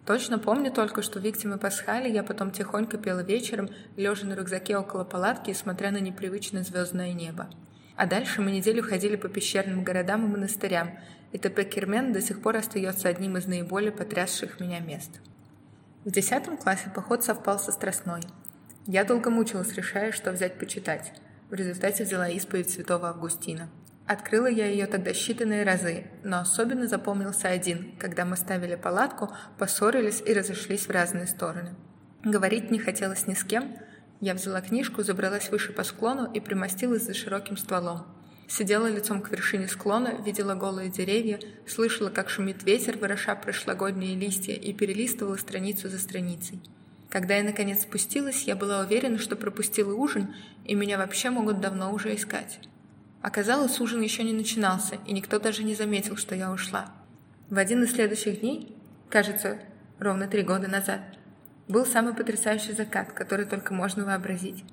Точно 0.05 0.37
помню 0.37 0.71
только, 0.71 1.01
что 1.01 1.19
Виктимы 1.19 1.57
Пасхали 1.57 2.09
я 2.09 2.23
потом 2.23 2.51
тихонько 2.51 2.97
пела 2.97 3.21
вечером, 3.21 3.69
лежа 3.95 4.25
на 4.25 4.33
рюкзаке 4.33 4.77
около 4.77 5.03
палатки 5.03 5.51
и 5.51 5.55
смотря 5.55 5.91
на 5.91 5.97
непривычное 5.99 6.63
звездное 6.63 7.13
небо. 7.13 7.49
А 7.95 8.05
дальше 8.05 8.41
мы 8.41 8.51
неделю 8.51 8.83
ходили 8.83 9.15
по 9.15 9.29
пещерным 9.29 9.83
городам 9.83 10.25
и 10.25 10.27
монастырям, 10.27 10.91
и 11.31 11.39
Тепекермен 11.39 12.11
до 12.11 12.21
сих 12.21 12.41
пор 12.41 12.57
остается 12.57 13.07
одним 13.07 13.37
из 13.37 13.47
наиболее 13.47 13.91
потрясших 13.91 14.59
меня 14.59 14.79
мест. 14.79 15.21
В 16.03 16.11
десятом 16.11 16.57
классе 16.57 16.91
поход 16.93 17.23
совпал 17.23 17.57
со 17.57 17.71
Страстной. 17.71 18.21
Я 18.85 19.05
долго 19.05 19.29
мучилась, 19.29 19.73
решая, 19.73 20.11
что 20.11 20.31
взять 20.31 20.59
почитать. 20.59 21.13
В 21.53 21.55
результате 21.55 22.03
взяла 22.03 22.29
исповедь 22.29 22.71
святого 22.71 23.09
Августина. 23.09 23.69
Открыла 24.07 24.47
я 24.47 24.65
ее 24.65 24.87
тогда 24.87 25.11
считанные 25.11 25.63
разы, 25.63 26.05
но 26.23 26.39
особенно 26.39 26.87
запомнился 26.87 27.47
один, 27.47 27.91
когда 27.99 28.25
мы 28.25 28.37
ставили 28.37 28.73
палатку, 28.73 29.29
поссорились 29.59 30.23
и 30.25 30.33
разошлись 30.33 30.87
в 30.87 30.89
разные 30.89 31.27
стороны. 31.27 31.75
Говорить 32.23 32.71
не 32.71 32.79
хотелось 32.79 33.27
ни 33.27 33.35
с 33.35 33.43
кем. 33.43 33.77
Я 34.19 34.33
взяла 34.33 34.61
книжку, 34.61 35.03
забралась 35.03 35.51
выше 35.51 35.73
по 35.73 35.83
склону 35.83 36.27
и 36.33 36.39
примостилась 36.39 37.03
за 37.03 37.13
широким 37.13 37.55
стволом. 37.55 38.07
Сидела 38.47 38.87
лицом 38.87 39.21
к 39.21 39.29
вершине 39.29 39.67
склона, 39.67 40.23
видела 40.25 40.55
голые 40.55 40.89
деревья, 40.89 41.39
слышала, 41.67 42.09
как 42.09 42.31
шумит 42.31 42.63
ветер, 42.63 42.97
вороша 42.97 43.35
прошлогодние 43.35 44.15
листья, 44.15 44.53
и 44.53 44.73
перелистывала 44.73 45.35
страницу 45.35 45.87
за 45.87 45.99
страницей. 45.99 46.63
Когда 47.13 47.35
я 47.35 47.43
наконец 47.43 47.83
спустилась, 47.83 48.45
я 48.45 48.55
была 48.55 48.79
уверена, 48.79 49.19
что 49.19 49.35
пропустила 49.35 49.93
ужин, 49.93 50.33
и 50.65 50.75
меня 50.75 50.97
вообще 50.97 51.29
могут 51.29 51.59
давно 51.59 51.93
уже 51.93 52.15
искать. 52.15 52.59
Оказалось, 53.21 53.79
ужин 53.79 54.01
еще 54.01 54.23
не 54.23 54.33
начинался, 54.33 54.95
и 55.05 55.13
никто 55.13 55.39
даже 55.39 55.63
не 55.63 55.75
заметил, 55.75 56.17
что 56.17 56.35
я 56.35 56.51
ушла. 56.51 56.91
В 57.49 57.57
один 57.57 57.83
из 57.83 57.91
следующих 57.91 58.41
дней, 58.41 58.75
кажется, 59.09 59.59
ровно 59.99 60.27
три 60.27 60.43
года 60.43 60.67
назад, 60.67 61.01
был 61.67 61.85
самый 61.85 62.13
потрясающий 62.13 62.73
закат, 62.73 63.13
который 63.13 63.45
только 63.45 63.73
можно 63.73 64.05
вообразить. 64.05 64.65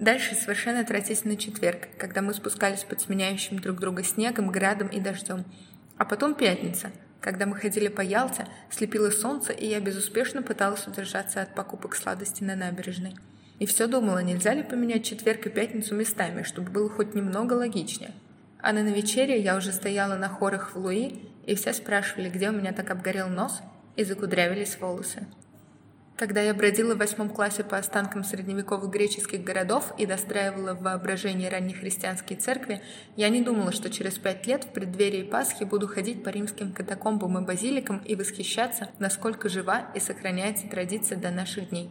Дальше 0.00 0.34
совершенно 0.34 0.80
отвратительный 0.80 1.36
четверг, 1.36 1.88
когда 1.98 2.20
мы 2.20 2.34
спускались 2.34 2.82
под 2.82 3.00
сменяющим 3.00 3.60
друг 3.60 3.78
друга 3.78 4.02
снегом, 4.02 4.50
градом 4.50 4.88
и 4.88 4.98
дождем. 4.98 5.44
А 5.96 6.04
потом 6.04 6.34
пятница, 6.34 6.90
когда 7.20 7.46
мы 7.46 7.54
ходили 7.54 7.86
по 7.86 8.00
Ялте, 8.00 8.48
слепило 8.70 9.10
солнце, 9.10 9.52
и 9.52 9.66
я 9.66 9.80
безуспешно 9.80 10.42
пыталась 10.42 10.86
удержаться 10.88 11.42
от 11.42 11.54
покупок 11.54 11.94
сладости 11.94 12.42
на 12.42 12.56
набережной. 12.56 13.14
И 13.58 13.66
все 13.66 13.86
думала, 13.86 14.18
нельзя 14.18 14.52
ли 14.52 14.62
поменять 14.62 15.04
четверг 15.04 15.46
и 15.46 15.50
пятницу 15.50 15.94
местами, 15.94 16.42
чтобы 16.42 16.70
было 16.70 16.88
хоть 16.88 17.14
немного 17.14 17.54
логичнее. 17.54 18.12
А 18.60 18.72
на 18.72 18.80
вечере 18.80 19.40
я 19.40 19.56
уже 19.56 19.72
стояла 19.72 20.16
на 20.16 20.28
хорах 20.28 20.74
в 20.74 20.78
Луи, 20.78 21.20
и 21.46 21.54
все 21.54 21.72
спрашивали, 21.72 22.30
где 22.30 22.48
у 22.48 22.52
меня 22.52 22.72
так 22.72 22.90
обгорел 22.90 23.28
нос, 23.28 23.60
и 23.96 24.04
закудрявились 24.04 24.78
волосы. 24.80 25.26
Когда 26.16 26.40
я 26.40 26.54
бродила 26.54 26.94
в 26.94 26.98
восьмом 26.98 27.28
классе 27.28 27.64
по 27.64 27.76
останкам 27.76 28.22
средневековых 28.22 28.88
греческих 28.88 29.42
городов 29.42 29.92
и 29.98 30.06
достраивала 30.06 30.74
в 30.74 30.82
воображении 30.82 31.48
раннехристианские 31.48 32.38
церкви, 32.38 32.82
я 33.16 33.28
не 33.30 33.42
думала, 33.42 33.72
что 33.72 33.90
через 33.90 34.14
пять 34.14 34.46
лет 34.46 34.62
в 34.62 34.68
преддверии 34.68 35.24
Пасхи 35.24 35.64
буду 35.64 35.88
ходить 35.88 36.22
по 36.22 36.28
римским 36.28 36.72
катакомбам 36.72 37.38
и 37.38 37.44
базиликам 37.44 37.98
и 37.98 38.14
восхищаться, 38.14 38.90
насколько 39.00 39.48
жива 39.48 39.90
и 39.96 39.98
сохраняется 39.98 40.68
традиция 40.68 41.18
до 41.18 41.32
наших 41.32 41.70
дней. 41.70 41.90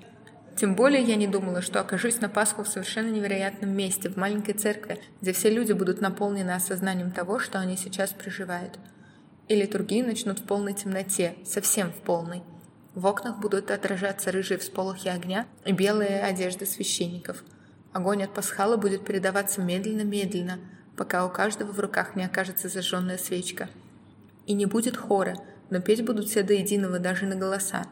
Тем 0.55 0.75
более 0.75 1.01
я 1.01 1.15
не 1.15 1.27
думала, 1.27 1.61
что 1.61 1.79
окажусь 1.79 2.21
на 2.21 2.29
Пасху 2.29 2.63
в 2.63 2.67
совершенно 2.67 3.09
невероятном 3.09 3.71
месте, 3.71 4.09
в 4.09 4.17
маленькой 4.17 4.53
церкви, 4.53 4.99
где 5.21 5.33
все 5.33 5.49
люди 5.49 5.73
будут 5.73 5.99
наполнены 5.99 6.51
осознанием 6.51 7.11
того, 7.11 7.39
что 7.39 7.59
они 7.59 7.75
сейчас 7.75 8.11
проживают. 8.11 8.77
И 9.47 9.55
литургии 9.55 10.03
начнут 10.03 10.39
в 10.39 10.43
полной 10.43 10.73
темноте, 10.73 11.35
совсем 11.43 11.91
в 11.91 11.97
полной. 11.97 12.43
В 12.93 13.07
окнах 13.07 13.39
будут 13.39 13.71
отражаться 13.71 14.31
рыжие 14.31 14.59
всполохи 14.59 15.09
огня 15.09 15.47
и 15.65 15.71
белые 15.71 16.21
одежды 16.21 16.67
священников. 16.67 17.43
Огонь 17.91 18.23
от 18.23 18.33
пасхала 18.33 18.77
будет 18.77 19.03
передаваться 19.03 19.61
медленно-медленно, 19.61 20.59
пока 20.95 21.25
у 21.25 21.29
каждого 21.29 21.71
в 21.71 21.79
руках 21.79 22.15
не 22.15 22.23
окажется 22.23 22.69
зажженная 22.69 23.17
свечка. 23.17 23.69
И 24.45 24.53
не 24.53 24.67
будет 24.67 24.97
хора, 24.97 25.35
но 25.71 25.81
петь 25.81 26.05
будут 26.05 26.27
все 26.27 26.43
до 26.43 26.53
единого 26.53 26.99
даже 26.99 27.25
на 27.25 27.35
голоса. 27.35 27.85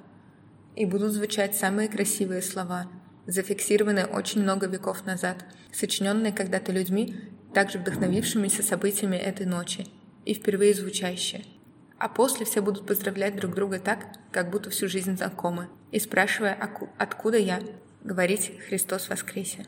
И 0.75 0.85
будут 0.85 1.11
звучать 1.11 1.55
самые 1.55 1.89
красивые 1.89 2.41
слова, 2.41 2.87
зафиксированные 3.27 4.05
очень 4.05 4.41
много 4.41 4.67
веков 4.67 5.05
назад, 5.05 5.45
сочиненные 5.71 6.31
когда-то 6.31 6.71
людьми, 6.71 7.15
также 7.53 7.79
вдохновившимися 7.79 8.63
событиями 8.63 9.17
этой 9.17 9.45
ночи, 9.45 9.87
и 10.25 10.33
впервые 10.33 10.73
звучащие– 10.73 11.43
а 12.01 12.09
после 12.09 12.47
все 12.47 12.61
будут 12.61 12.87
поздравлять 12.87 13.35
друг 13.35 13.53
друга 13.53 13.79
так, 13.79 14.07
как 14.31 14.49
будто 14.49 14.71
всю 14.71 14.87
жизнь 14.87 15.17
знакомы, 15.17 15.67
и 15.91 15.99
спрашивая, 15.99 16.57
откуда 16.97 17.37
я, 17.37 17.61
говорить 18.03 18.53
«Христос 18.67 19.07
воскресе». 19.07 19.67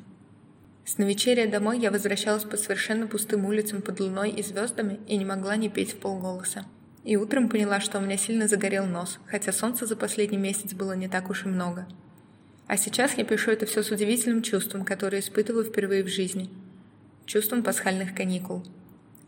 С 0.83 0.97
навечерия 0.97 1.47
домой 1.47 1.79
я 1.79 1.91
возвращалась 1.91 2.43
по 2.43 2.57
совершенно 2.57 3.05
пустым 3.05 3.45
улицам 3.45 3.83
под 3.83 3.99
луной 3.99 4.31
и 4.31 4.41
звездами 4.41 4.99
и 5.07 5.15
не 5.17 5.25
могла 5.25 5.57
не 5.57 5.69
петь 5.69 5.93
в 5.93 5.97
полголоса. 5.97 6.65
И 7.03 7.17
утром 7.17 7.49
поняла, 7.49 7.79
что 7.81 7.97
у 7.97 8.01
меня 8.01 8.17
сильно 8.17 8.47
загорел 8.47 8.85
нос, 8.85 9.19
хотя 9.27 9.51
солнца 9.51 9.85
за 9.85 9.95
последний 9.95 10.37
месяц 10.37 10.73
было 10.73 10.93
не 10.93 11.09
так 11.09 11.29
уж 11.29 11.45
и 11.45 11.49
много. 11.49 11.85
А 12.67 12.77
сейчас 12.77 13.15
я 13.15 13.25
пишу 13.25 13.51
это 13.51 13.65
все 13.65 13.83
с 13.83 13.91
удивительным 13.91 14.41
чувством, 14.41 14.85
которое 14.85 15.19
испытываю 15.19 15.65
впервые 15.65 16.03
в 16.03 16.07
жизни. 16.07 16.49
Чувством 17.25 17.61
пасхальных 17.61 18.15
каникул. 18.15 18.63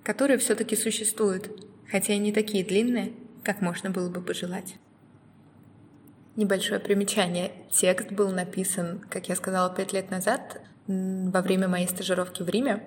Которые 0.04 0.38
все-таки 0.38 0.76
существуют, 0.76 1.52
хотя 1.90 2.14
и 2.14 2.18
не 2.18 2.32
такие 2.32 2.64
длинные, 2.64 3.12
как 3.44 3.62
можно 3.62 3.90
было 3.90 4.10
бы 4.10 4.22
пожелать. 4.22 4.76
Небольшое 6.38 6.80
примечание. 6.80 7.52
Текст 7.72 8.12
был 8.12 8.30
написан, 8.30 9.02
как 9.10 9.28
я 9.28 9.36
сказала, 9.36 9.74
пять 9.74 9.94
лет 9.94 10.12
назад, 10.12 10.62
во 10.88 11.42
время 11.42 11.68
моей 11.68 11.88
стажировки 11.88 12.42
в 12.42 12.50
Риме. 12.50 12.84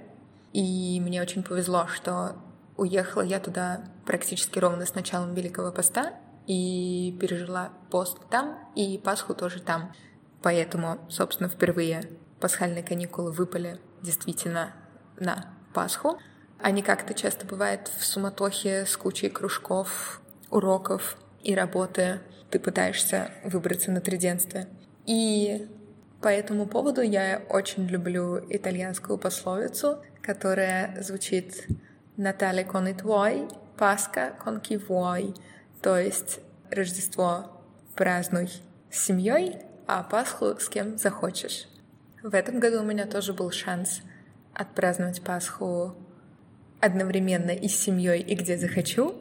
И 0.53 1.01
мне 1.01 1.21
очень 1.21 1.43
повезло, 1.43 1.87
что 1.89 2.37
уехала 2.79 3.23
я 3.23 3.41
туда 3.41 3.83
практически 4.07 4.59
ровно 4.59 4.87
с 4.87 4.95
началом 4.95 5.35
Великого 5.35 5.71
Поста 5.71 6.15
и 6.47 7.15
пережила 7.21 7.71
пост 7.91 8.17
там 8.31 8.59
и 8.75 8.97
Пасху 8.97 9.35
тоже 9.35 9.61
там. 9.61 9.93
Поэтому, 10.41 10.99
собственно, 11.11 11.51
впервые 11.51 12.09
пасхальные 12.41 12.85
каникулы 12.85 13.33
выпали 13.33 13.79
действительно 14.01 14.73
на 15.19 15.53
Пасху. 15.75 16.19
Они 16.61 16.83
как-то 16.83 17.13
часто 17.13 17.45
бывает 17.45 17.91
в 17.99 18.05
суматохе 18.05 18.87
с 18.87 18.97
кучей 18.97 19.29
кружков, 19.29 20.23
уроков 20.49 21.19
и 21.43 21.55
работы. 21.55 22.21
Ты 22.51 22.61
пытаешься 22.61 23.33
выбраться 23.45 23.91
на 23.91 24.01
триденстве. 24.01 24.69
И 25.05 25.69
по 26.23 26.29
этому 26.29 26.67
поводу 26.67 27.01
я 27.01 27.43
очень 27.49 27.87
люблю 27.87 28.39
итальянскую 28.49 29.19
пословицу, 29.19 29.99
которая 30.23 31.03
звучит 31.03 31.67
«Натале 32.19 32.65
con 32.65 32.87
i 32.87 32.95
tuoi, 32.95 33.47
Пасха 33.77 34.35
con 34.45 34.61
chi 34.61 34.77
vuoi», 34.77 35.35
то 35.81 35.97
есть 35.97 36.41
Рождество 36.71 37.63
празднуй 37.95 38.51
с 38.91 39.05
семьей, 39.05 39.63
а 39.87 40.03
Пасху 40.03 40.59
с 40.59 40.69
кем 40.69 40.99
захочешь. 40.99 41.69
В 42.23 42.35
этом 42.35 42.59
году 42.59 42.81
у 42.81 42.85
меня 42.85 43.07
тоже 43.07 43.33
был 43.33 43.51
шанс 43.53 44.03
отпраздновать 44.53 45.23
Пасху 45.23 45.95
одновременно 46.81 47.53
и 47.53 47.69
с 47.69 47.77
семьей, 47.77 48.21
и 48.21 48.35
где 48.35 48.59
захочу, 48.59 49.15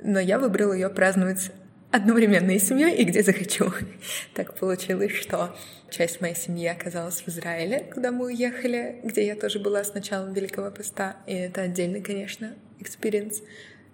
но 0.00 0.20
я 0.20 0.38
выбрала 0.38 0.72
ее 0.72 0.88
праздновать 0.88 1.50
одновременно 1.92 2.58
с 2.58 2.68
семьей, 2.68 2.96
и 2.96 3.04
где 3.04 3.22
захочу. 3.22 3.72
Так 4.34 4.54
получилось, 4.54 5.12
что 5.12 5.54
часть 5.90 6.20
моей 6.20 6.34
семьи 6.34 6.66
оказалась 6.66 7.20
в 7.20 7.28
Израиле, 7.28 7.86
куда 7.92 8.10
мы 8.10 8.26
уехали, 8.26 9.00
где 9.04 9.26
я 9.26 9.36
тоже 9.36 9.60
была 9.60 9.84
с 9.84 9.94
началом 9.94 10.32
Великого 10.32 10.70
Поста, 10.70 11.16
и 11.26 11.34
это 11.34 11.62
отдельный, 11.62 12.00
конечно, 12.00 12.54
experience. 12.80 13.42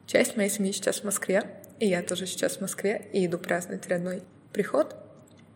Часть 0.07 0.37
моей 0.37 0.49
семьи 0.49 0.73
сейчас 0.73 1.01
в 1.01 1.05
Москве, 1.05 1.43
и 1.81 1.87
я 1.87 2.03
тоже 2.03 2.27
сейчас 2.27 2.57
в 2.57 2.61
Москве, 2.61 3.09
и 3.13 3.27
иду 3.27 3.37
праздновать 3.37 3.89
родной 3.89 4.23
приход. 4.53 4.97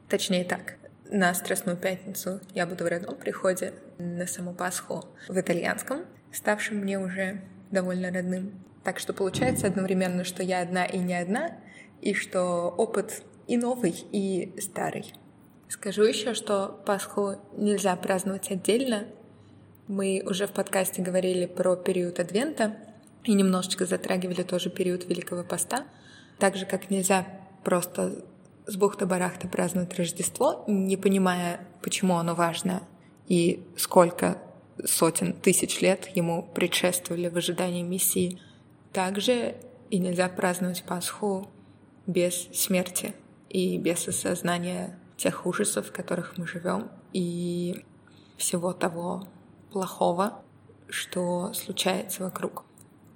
Точнее 0.08 0.44
так, 0.44 0.74
на 1.10 1.32
Страстную 1.34 1.76
Пятницу 1.76 2.40
я 2.54 2.66
буду 2.66 2.84
в 2.84 2.88
родном 2.88 3.16
приходе, 3.16 3.72
на 3.98 4.26
саму 4.26 4.52
Пасху 4.52 5.04
в 5.28 5.38
итальянском, 5.38 6.04
ставшим 6.32 6.78
мне 6.78 6.98
уже 6.98 7.40
довольно 7.70 8.10
родным. 8.10 8.52
Так 8.82 8.98
что 8.98 9.12
получается 9.12 9.68
одновременно, 9.68 10.24
что 10.24 10.42
я 10.42 10.60
одна 10.60 10.84
и 10.84 10.98
не 10.98 11.14
одна, 11.14 11.52
и 12.02 12.12
что 12.14 12.74
опыт 12.76 13.22
и 13.46 13.56
новый, 13.56 13.94
и 14.12 14.52
старый. 14.60 15.14
Скажу 15.68 16.02
еще, 16.02 16.34
что 16.34 16.82
Пасху 16.84 17.36
нельзя 17.56 17.96
праздновать 17.96 18.50
отдельно. 18.50 19.06
Мы 19.88 20.22
уже 20.26 20.46
в 20.46 20.52
подкасте 20.52 21.00
говорили 21.00 21.46
про 21.46 21.76
период 21.76 22.20
Адвента 22.20 22.76
и 23.24 23.32
немножечко 23.32 23.86
затрагивали 23.86 24.42
тоже 24.42 24.68
период 24.68 25.08
Великого 25.08 25.44
Поста. 25.44 25.86
Так 26.38 26.56
же, 26.56 26.66
как 26.66 26.90
нельзя 26.90 27.26
просто 27.64 28.24
с 28.66 28.76
бухты-барахта 28.76 29.48
праздновать 29.48 29.96
Рождество, 29.96 30.64
не 30.66 30.96
понимая, 30.96 31.66
почему 31.82 32.16
оно 32.16 32.34
важно 32.34 32.82
и 33.28 33.64
сколько 33.76 34.38
сотен 34.84 35.32
тысяч 35.32 35.80
лет 35.80 36.08
ему 36.14 36.42
предшествовали 36.54 37.28
в 37.28 37.36
ожидании 37.36 37.82
Мессии. 37.82 38.40
Также 38.92 39.56
и 39.90 39.98
нельзя 39.98 40.28
праздновать 40.28 40.84
Пасху 40.84 41.48
без 42.06 42.48
смерти 42.52 43.14
и 43.48 43.78
без 43.78 44.06
осознания 44.08 44.98
тех 45.16 45.46
ужасов, 45.46 45.88
в 45.88 45.92
которых 45.92 46.36
мы 46.36 46.46
живем, 46.46 46.90
и 47.12 47.84
всего 48.36 48.72
того 48.72 49.28
плохого, 49.70 50.42
что 50.88 51.52
случается 51.52 52.24
вокруг. 52.24 52.64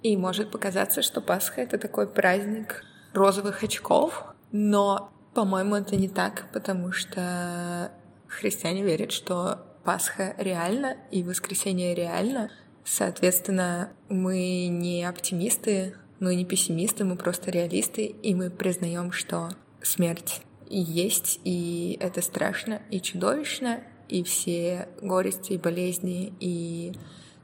И 0.03 0.15
может 0.15 0.51
показаться, 0.51 1.01
что 1.01 1.21
Пасха— 1.21 1.61
это 1.63 1.77
такой 1.77 2.07
праздник 2.07 2.83
розовых 3.13 3.63
очков, 3.63 4.25
но, 4.51 5.11
по-моему, 5.33 5.75
это 5.75 5.95
не 5.95 6.07
так, 6.07 6.45
потому 6.53 6.91
что 6.91 7.91
христиане 8.27 8.83
верят, 8.83 9.11
что 9.11 9.65
Пасха 9.83 10.35
реально 10.37 10.97
и 11.11 11.23
воскресенье 11.23 11.95
реально. 11.95 12.51
Соответственно, 12.83 13.91
мы 14.07 14.67
не 14.67 15.03
оптимисты, 15.03 15.95
мы 16.19 16.35
не 16.35 16.45
пессимисты, 16.45 17.03
мы 17.03 17.15
просто 17.15 17.51
реалисты, 17.51 18.05
и 18.05 18.33
мы 18.33 18.49
признаем, 18.49 19.11
что 19.11 19.49
смерть 19.81 20.41
есть, 20.69 21.39
и 21.43 21.97
это 21.99 22.21
страшно 22.21 22.81
и 22.91 22.99
чудовищно, 22.99 23.81
и 24.09 24.23
все 24.23 24.89
горести, 25.01 25.53
и 25.53 25.57
болезни, 25.57 26.33
и 26.39 26.93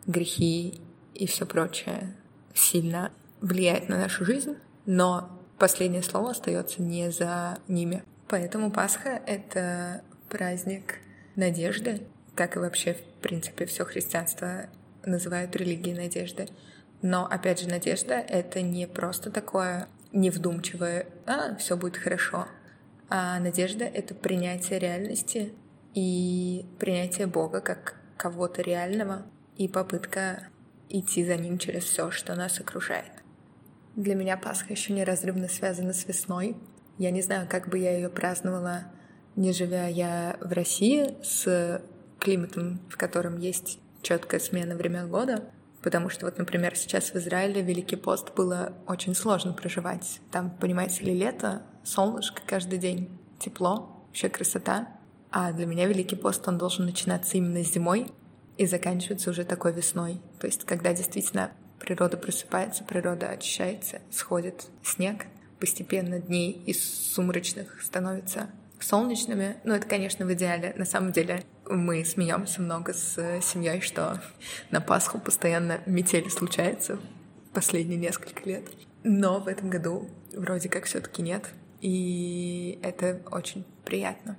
грехи, 0.06 0.80
и 1.14 1.28
все 1.28 1.46
прочее 1.46 2.16
сильно 2.54 3.12
влияет 3.42 3.90
на 3.90 3.98
нашу 3.98 4.26
жизнь, 4.26 4.56
но 4.86 5.30
последнее 5.60 6.04
слово 6.04 6.32
остается 6.32 6.82
не 6.82 7.12
за 7.12 7.58
ними. 7.68 8.04
Поэтому 8.28 8.72
Пасха— 8.72 9.22
это 9.28 10.02
праздник 10.30 10.96
надежды, 11.36 12.02
как 12.36 12.56
и 12.56 12.60
вообще, 12.60 12.94
в 12.94 13.22
принципе, 13.22 13.66
все 13.66 13.86
христианство 13.86 14.70
называют 15.06 15.56
религией 15.56 15.96
надежды. 15.96 16.48
Но, 17.04 17.26
опять 17.26 17.60
же, 17.60 17.68
надежда— 17.68 18.14
это 18.30 18.62
не 18.62 18.88
просто 18.88 19.30
такое 19.30 19.90
невдумчивое 20.14 21.08
«а, 21.26 21.54
все 21.56 21.76
будет 21.76 21.98
хорошо», 21.98 22.48
а 23.10 23.38
надежда— 23.40 23.84
это 23.94 24.16
принятие 24.16 24.80
реальности 24.80 25.54
и 25.94 26.66
принятие 26.80 27.28
Бога 27.28 27.60
как 27.60 27.98
кого-то 28.16 28.62
реального 28.62 29.26
и 29.58 29.68
попытка 29.68 30.48
идти 30.88 31.26
за 31.26 31.36
ним 31.36 31.58
через 31.58 31.84
все, 31.84 32.10
что 32.10 32.36
нас 32.36 32.60
окружает. 32.62 33.12
Для 33.98 34.16
меня 34.16 34.38
Пасха 34.38 34.72
еще 34.72 34.94
неразрывно 34.94 35.50
связана 35.50 35.92
с 35.92 36.08
весной. 36.08 36.56
Я 36.98 37.12
не 37.12 37.22
знаю, 37.22 37.50
как 37.50 37.68
бы 37.68 37.80
я 37.80 37.94
ее 37.96 38.10
праздновала, 38.10 38.86
не 39.36 39.52
живя 39.52 39.88
я 39.88 40.38
в 40.40 40.54
России 40.54 41.18
с 41.22 41.82
климатом, 42.18 42.80
в 42.90 42.96
котором 42.96 43.38
есть 43.38 43.80
четкая 44.02 44.40
смена 44.40 44.76
времен 44.76 45.10
года, 45.10 45.50
потому 45.84 46.10
что 46.10 46.26
вот, 46.26 46.38
например, 46.38 46.76
сейчас 46.76 47.12
в 47.12 47.16
Израиле 47.18 47.62
Великий 47.62 47.98
пост 47.98 48.34
было 48.34 48.74
очень 48.88 49.14
сложно 49.14 49.54
проживать. 49.54 50.22
Там, 50.32 50.50
понимаете 50.50 51.04
ли, 51.04 51.14
лето, 51.14 51.64
солнышко 51.84 52.42
каждый 52.46 52.80
день, 52.80 53.10
тепло, 53.40 54.06
вообще 54.08 54.30
красота. 54.30 54.88
А 55.30 55.52
для 55.52 55.66
меня 55.66 55.86
Великий 55.86 56.16
пост, 56.16 56.48
он 56.48 56.58
должен 56.58 56.86
начинаться 56.86 57.38
именно 57.38 57.64
зимой 57.64 58.08
и 58.58 58.66
заканчиваться 58.66 59.32
уже 59.32 59.44
такой 59.44 59.74
весной. 59.74 60.22
То 60.40 60.48
есть, 60.48 60.64
когда 60.64 60.94
действительно 60.94 61.52
природа 61.80 62.18
просыпается, 62.18 62.84
природа 62.84 63.30
очищается, 63.30 64.00
сходит 64.10 64.68
снег, 64.84 65.26
постепенно 65.60 66.20
дни 66.20 66.52
из 66.52 67.14
сумрачных 67.14 67.82
становятся 67.82 68.50
солнечными. 68.80 69.58
Ну, 69.64 69.74
это, 69.74 69.88
конечно, 69.88 70.26
в 70.26 70.34
идеале. 70.34 70.74
На 70.78 70.86
самом 70.86 71.12
деле, 71.12 71.44
мы 71.70 72.04
смеемся 72.06 72.62
много 72.62 72.94
с 72.94 73.42
семьей, 73.42 73.82
что 73.82 74.22
на 74.72 74.82
Пасху 74.82 75.20
постоянно 75.20 75.82
метели 75.86 76.30
случается 76.30 77.00
последние 77.54 77.98
несколько 77.98 78.48
лет. 78.48 78.64
Но 79.04 79.40
в 79.40 79.48
этом 79.48 79.70
году 79.70 80.10
вроде 80.34 80.70
как 80.70 80.86
все-таки 80.86 81.22
нет. 81.22 81.50
И 81.82 82.80
это 82.82 83.22
очень 83.32 83.66
приятно. 83.86 84.38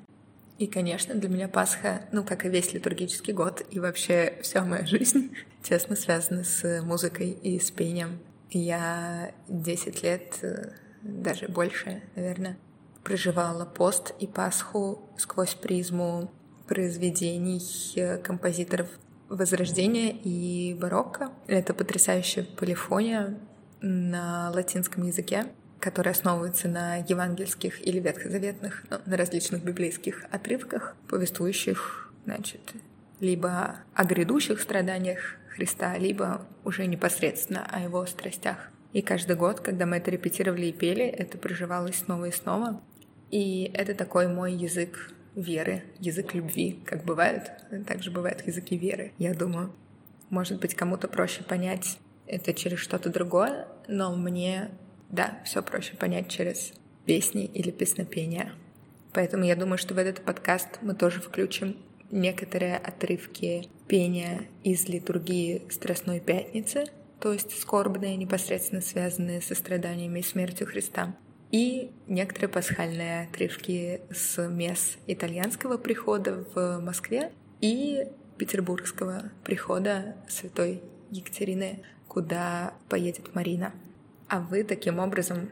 И, 0.59 0.67
конечно, 0.67 1.15
для 1.15 1.29
меня 1.29 1.49
Пасха, 1.49 2.03
ну, 2.13 2.25
как 2.25 2.47
и 2.47 2.49
весь 2.49 2.73
литургический 2.73 3.33
год, 3.33 3.63
и 3.71 3.81
вообще 3.81 4.39
вся 4.43 4.65
моя 4.65 4.87
жизнь 4.87 5.35
тесно 5.63 5.97
связана 5.97 6.45
с 6.45 6.83
музыкой 6.83 7.31
и 7.31 7.59
с 7.59 7.71
пением. 7.71 8.21
Я 8.51 9.33
10 9.49 10.03
лет, 10.03 10.39
э, 10.43 10.71
даже 11.03 11.49
больше, 11.49 12.03
наверное, 12.15 12.57
проживала 13.03 13.65
пост 13.65 14.15
и 14.21 14.27
Пасху 14.27 15.11
сквозь 15.19 15.55
призму 15.55 16.33
произведений 16.75 17.63
э, 17.95 18.19
композиторов 18.19 18.89
Возрождения 19.29 20.11
и 20.11 20.77
барокко. 20.79 21.31
Это 21.47 21.73
потрясающая 21.73 22.45
полифония 22.45 23.39
на 23.81 24.51
латинском 24.51 25.07
языке, 25.07 25.47
который 25.81 26.13
основывается 26.13 26.69
на 26.69 26.97
евангельских 26.97 27.85
или 27.87 28.01
ветхозаветных, 28.01 28.85
ну, 28.91 28.99
на 29.07 29.17
различных 29.17 29.65
библейских 29.65 30.25
отрывках, 30.31 30.95
повествующих, 31.09 32.13
значит, 32.27 32.61
либо 33.21 33.77
о 33.95 34.05
грядущих 34.05 34.61
страданиях 34.61 35.37
Христа, 35.49 35.97
либо 35.97 36.47
уже 36.65 36.87
непосредственно 36.87 37.67
о 37.71 37.81
его 37.81 38.05
страстях. 38.07 38.57
И 38.93 39.01
каждый 39.01 39.37
год, 39.37 39.61
когда 39.61 39.87
мы 39.87 39.97
это 39.97 40.11
репетировали 40.11 40.67
и 40.67 40.73
пели, 40.73 41.05
это 41.05 41.39
проживалось 41.39 41.97
снова 41.97 42.27
и 42.27 42.33
снова. 42.33 42.81
И 43.31 43.71
это 43.75 43.95
такой 43.95 44.29
мой 44.29 44.53
язык 44.53 45.15
веры, 45.35 45.85
язык 46.01 46.35
любви, 46.35 46.81
как 46.85 47.05
бывает. 47.05 47.51
Также 47.87 48.11
бывают 48.11 48.47
языки 48.47 48.77
веры, 48.77 49.13
я 49.19 49.35
думаю. 49.35 49.73
Может 50.31 50.61
быть, 50.61 50.75
кому-то 50.75 51.09
проще 51.09 51.43
понять 51.43 51.99
это 52.27 52.55
через 52.55 52.79
что-то 52.79 53.11
другое, 53.11 53.67
но 53.87 54.15
мне 54.15 54.71
да, 55.11 55.39
все 55.45 55.63
проще 55.63 55.95
понять 55.97 56.29
через 56.29 56.73
песни 57.05 57.45
или 57.45 57.71
песнопения. 57.71 58.53
Поэтому 59.13 59.45
я 59.45 59.55
думаю, 59.55 59.79
что 59.79 59.95
в 59.95 59.99
этот 59.99 60.25
подкаст 60.25 60.79
мы 60.83 60.95
тоже 60.95 61.21
включим 61.21 61.77
некоторые 62.11 62.77
отрывки 62.77 63.69
пения 63.87 64.43
из 64.63 64.89
литургии 64.89 65.63
Страстной 65.71 66.21
Пятницы, 66.21 66.87
то 67.21 67.33
есть 67.33 67.57
скорбные, 67.59 68.17
непосредственно 68.17 68.81
связанные 68.81 69.41
со 69.41 69.55
страданиями 69.55 70.21
и 70.21 70.23
смертью 70.23 70.67
Христа, 70.67 71.15
и 71.55 71.93
некоторые 72.09 72.49
пасхальные 72.49 73.29
отрывки 73.29 74.01
с 74.11 74.45
мес 74.49 74.99
итальянского 75.07 75.79
прихода 75.79 76.45
в 76.53 76.81
Москве 76.81 77.31
и 77.61 78.09
петербургского 78.39 79.31
прихода 79.45 80.17
Святой 80.29 80.83
Екатерины, 81.13 81.85
куда 82.09 82.75
поедет 82.89 83.37
Марина. 83.37 83.73
А 84.27 84.41
вы 84.41 84.65
таким 84.65 84.99
образом, 84.99 85.49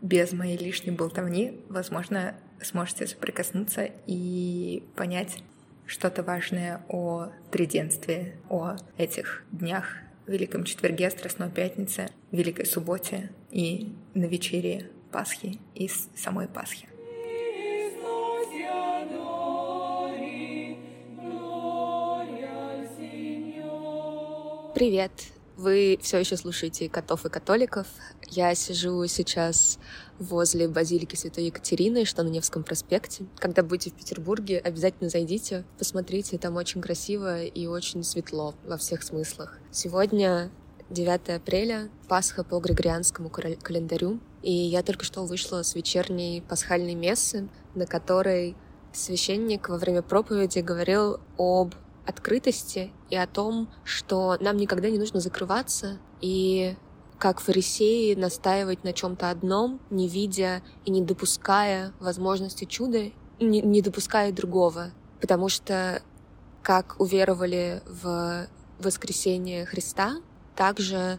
без 0.00 0.30
моей 0.30 0.56
лишней 0.56 0.92
болтовни, 0.92 1.60
возможно, 1.68 2.36
сможете 2.62 3.08
соприкоснуться 3.08 3.90
и 4.06 4.84
понять 4.94 5.42
что-то 5.84 6.22
важное 6.22 6.84
о 6.86 7.32
триденстве, 7.50 8.36
о 8.48 8.76
этих 8.96 9.42
днях 9.50 9.96
Великом 10.28 10.62
Четверге, 10.62 11.10
Страстной 11.10 11.50
Пятнице, 11.50 12.08
Великой 12.30 12.66
Субботе 12.66 13.32
и 13.50 13.92
на 14.14 14.26
вечере 14.26 14.90
Пасхи 15.10 15.58
и 15.74 15.88
самой 16.16 16.48
Пасхи. 16.48 16.88
Привет! 24.74 25.12
Вы 25.56 25.98
все 26.00 26.16
еще 26.16 26.38
слушаете 26.38 26.88
котов 26.88 27.26
и 27.26 27.28
католиков. 27.28 27.86
Я 28.28 28.54
сижу 28.54 29.06
сейчас 29.08 29.78
возле 30.18 30.68
базилики 30.68 31.16
Святой 31.16 31.44
Екатерины, 31.44 32.06
что 32.06 32.22
на 32.22 32.28
Невском 32.28 32.62
проспекте. 32.62 33.26
Когда 33.36 33.62
будете 33.62 33.90
в 33.90 33.92
Петербурге, 33.94 34.58
обязательно 34.58 35.10
зайдите, 35.10 35.66
посмотрите, 35.76 36.38
там 36.38 36.56
очень 36.56 36.80
красиво 36.80 37.42
и 37.42 37.66
очень 37.66 38.02
светло 38.04 38.54
во 38.64 38.78
всех 38.78 39.02
смыслах. 39.02 39.58
Сегодня 39.70 40.50
9 40.88 41.28
апреля, 41.36 41.90
Пасха 42.08 42.42
по 42.42 42.58
Григорианскому 42.58 43.28
календарю, 43.28 44.18
и 44.42 44.52
я 44.52 44.82
только 44.82 45.04
что 45.04 45.24
вышла 45.24 45.62
с 45.62 45.74
вечерней 45.74 46.42
пасхальной 46.42 46.94
мессы, 46.94 47.48
на 47.74 47.86
которой 47.86 48.56
священник 48.92 49.68
во 49.68 49.76
время 49.76 50.02
проповеди 50.02 50.60
говорил 50.60 51.20
об 51.38 51.74
открытости 52.06 52.90
и 53.08 53.16
о 53.16 53.26
том, 53.26 53.70
что 53.84 54.36
нам 54.40 54.56
никогда 54.56 54.90
не 54.90 54.98
нужно 54.98 55.20
закрываться 55.20 55.98
и 56.20 56.76
как 57.18 57.40
фарисеи 57.40 58.14
настаивать 58.14 58.82
на 58.82 58.92
чем-то 58.92 59.30
одном, 59.30 59.80
не 59.90 60.08
видя 60.08 60.62
и 60.86 60.90
не 60.90 61.02
допуская 61.02 61.92
возможности 62.00 62.64
чуда, 62.64 63.10
не, 63.38 63.60
не 63.60 63.82
допуская 63.82 64.32
другого. 64.32 64.90
Потому 65.20 65.50
что 65.50 66.02
как 66.62 66.96
уверовали 66.98 67.82
в 67.86 68.46
воскресение 68.78 69.66
Христа, 69.66 70.16
также 70.56 71.18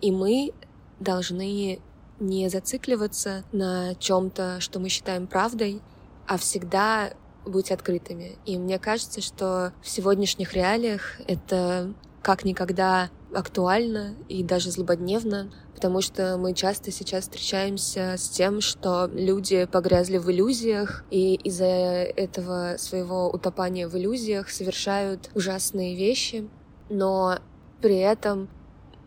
и 0.00 0.10
мы 0.10 0.52
должны 0.98 1.80
не 2.20 2.48
зацикливаться 2.48 3.44
на 3.52 3.94
чем-то, 3.96 4.60
что 4.60 4.78
мы 4.80 4.88
считаем 4.88 5.26
правдой, 5.26 5.80
а 6.26 6.38
всегда 6.38 7.12
быть 7.44 7.70
открытыми. 7.70 8.36
И 8.46 8.56
мне 8.56 8.78
кажется, 8.78 9.20
что 9.20 9.72
в 9.82 9.88
сегодняшних 9.88 10.54
реалиях 10.54 11.20
это 11.26 11.92
как 12.22 12.44
никогда 12.44 13.10
актуально 13.34 14.14
и 14.28 14.42
даже 14.42 14.70
злободневно, 14.70 15.50
потому 15.74 16.00
что 16.00 16.38
мы 16.38 16.54
часто 16.54 16.90
сейчас 16.90 17.24
встречаемся 17.24 18.14
с 18.16 18.28
тем, 18.30 18.60
что 18.60 19.10
люди 19.12 19.66
погрязли 19.66 20.16
в 20.16 20.30
иллюзиях, 20.30 21.04
и 21.10 21.34
из-за 21.34 21.66
этого 21.66 22.76
своего 22.78 23.28
утопания 23.28 23.88
в 23.88 23.96
иллюзиях 23.96 24.48
совершают 24.48 25.30
ужасные 25.34 25.96
вещи, 25.96 26.48
но 26.88 27.38
при 27.82 27.98
этом 27.98 28.48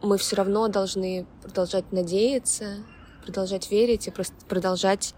мы 0.04 0.18
все 0.20 0.36
равно 0.36 0.68
должны 0.68 1.26
продолжать 1.42 1.92
надеяться, 1.92 2.84
продолжать 3.28 3.70
верить 3.70 4.08
и 4.08 4.12
просто 4.12 4.34
продолжать 4.48 5.14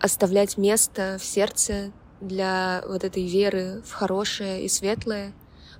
оставлять 0.00 0.56
место 0.56 1.16
в 1.18 1.24
сердце 1.24 1.90
для 2.20 2.84
вот 2.86 3.02
этой 3.02 3.26
веры 3.26 3.82
в 3.84 3.92
хорошее 3.92 4.64
и 4.64 4.68
светлое, 4.68 5.32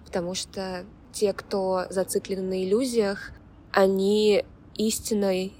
потому 0.04 0.34
что 0.34 0.84
те, 1.12 1.32
кто 1.32 1.84
зациклены 1.88 2.42
на 2.42 2.64
иллюзиях, 2.64 3.30
они 3.72 4.44
истинной 4.76 5.52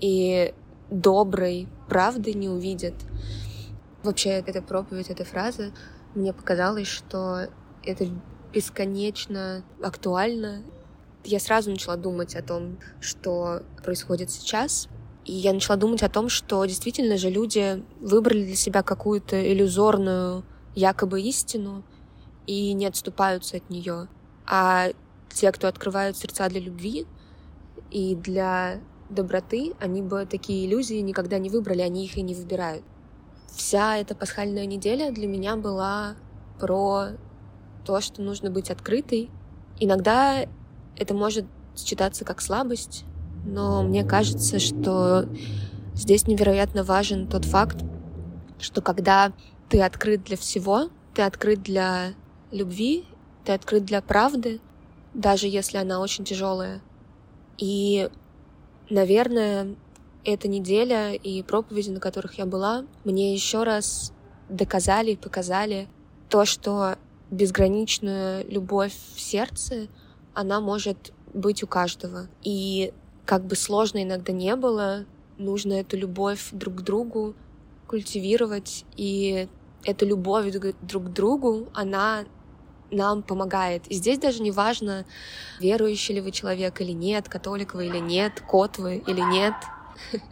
и 0.00 0.54
доброй 0.90 1.66
правды 1.88 2.34
не 2.34 2.48
увидят. 2.48 2.94
Вообще, 4.02 4.30
эта 4.30 4.60
проповедь, 4.60 5.08
эта 5.08 5.24
фраза, 5.24 5.72
мне 6.14 6.34
показалось, 6.34 6.88
что 6.88 7.48
это 7.82 8.06
бесконечно 8.52 9.64
актуально. 9.82 10.62
Я 11.24 11.40
сразу 11.40 11.70
начала 11.70 11.96
думать 11.96 12.36
о 12.36 12.42
том, 12.42 12.78
что 13.00 13.62
происходит 13.82 14.30
сейчас, 14.30 14.88
и 15.24 15.32
я 15.32 15.52
начала 15.52 15.76
думать 15.76 16.02
о 16.02 16.08
том, 16.08 16.28
что 16.28 16.64
действительно 16.64 17.16
же 17.16 17.30
люди 17.30 17.82
выбрали 18.00 18.44
для 18.44 18.56
себя 18.56 18.82
какую-то 18.82 19.40
иллюзорную 19.52 20.44
якобы 20.74 21.22
истину 21.22 21.82
и 22.46 22.72
не 22.74 22.86
отступаются 22.86 23.56
от 23.56 23.70
нее. 23.70 24.08
А 24.46 24.88
те, 25.30 25.50
кто 25.52 25.68
открывают 25.68 26.16
сердца 26.16 26.48
для 26.48 26.60
любви 26.60 27.06
и 27.90 28.14
для 28.14 28.80
доброты, 29.08 29.72
они 29.80 30.02
бы 30.02 30.26
такие 30.26 30.66
иллюзии 30.66 31.00
никогда 31.00 31.38
не 31.38 31.48
выбрали, 31.48 31.80
они 31.80 32.04
их 32.04 32.16
и 32.18 32.22
не 32.22 32.34
выбирают. 32.34 32.84
Вся 33.54 33.96
эта 33.96 34.14
пасхальная 34.14 34.66
неделя 34.66 35.10
для 35.10 35.26
меня 35.26 35.56
была 35.56 36.16
про 36.58 37.10
то, 37.86 38.00
что 38.00 38.20
нужно 38.20 38.50
быть 38.50 38.70
открытой. 38.70 39.30
Иногда 39.78 40.46
это 40.96 41.14
может 41.14 41.46
считаться 41.76 42.24
как 42.24 42.40
слабость, 42.40 43.04
но 43.44 43.82
мне 43.82 44.04
кажется, 44.04 44.58
что 44.58 45.26
здесь 45.94 46.26
невероятно 46.26 46.82
важен 46.82 47.26
тот 47.26 47.44
факт, 47.44 47.84
что 48.58 48.80
когда 48.80 49.32
ты 49.68 49.82
открыт 49.82 50.24
для 50.24 50.36
всего, 50.36 50.88
ты 51.14 51.22
открыт 51.22 51.62
для 51.62 52.14
любви, 52.50 53.04
ты 53.44 53.52
открыт 53.52 53.84
для 53.84 54.00
правды, 54.02 54.60
даже 55.12 55.46
если 55.46 55.76
она 55.76 56.00
очень 56.00 56.24
тяжелая. 56.24 56.80
И, 57.58 58.08
наверное, 58.90 59.76
эта 60.24 60.48
неделя 60.48 61.12
и 61.12 61.42
проповеди, 61.42 61.90
на 61.90 62.00
которых 62.00 62.38
я 62.38 62.46
была, 62.46 62.84
мне 63.04 63.34
еще 63.34 63.62
раз 63.62 64.12
доказали 64.48 65.12
и 65.12 65.16
показали 65.16 65.88
то, 66.28 66.44
что 66.44 66.96
безграничная 67.30 68.44
любовь 68.44 68.94
в 69.14 69.20
сердце, 69.20 69.88
она 70.32 70.60
может 70.60 71.12
быть 71.32 71.62
у 71.62 71.66
каждого. 71.66 72.28
И 72.42 72.92
как 73.26 73.44
бы 73.44 73.56
сложно 73.56 74.02
иногда 74.02 74.32
не 74.32 74.54
было, 74.56 75.06
нужно 75.38 75.74
эту 75.74 75.96
любовь 75.96 76.48
друг 76.52 76.76
к 76.76 76.80
другу 76.82 77.34
культивировать, 77.86 78.84
и 78.96 79.48
эта 79.84 80.06
любовь 80.06 80.50
друг 80.82 81.04
к 81.04 81.08
другу, 81.08 81.68
она 81.74 82.24
нам 82.90 83.22
помогает. 83.22 83.86
И 83.88 83.94
здесь 83.94 84.18
даже 84.18 84.42
не 84.42 84.50
важно, 84.50 85.04
верующий 85.60 86.14
ли 86.14 86.20
вы 86.20 86.30
человек 86.30 86.80
или 86.80 86.92
нет, 86.92 87.28
католик 87.28 87.74
вы 87.74 87.86
или 87.86 87.98
нет, 87.98 88.40
кот 88.40 88.78
вы 88.78 88.96
или 88.96 89.20
нет. 89.20 89.54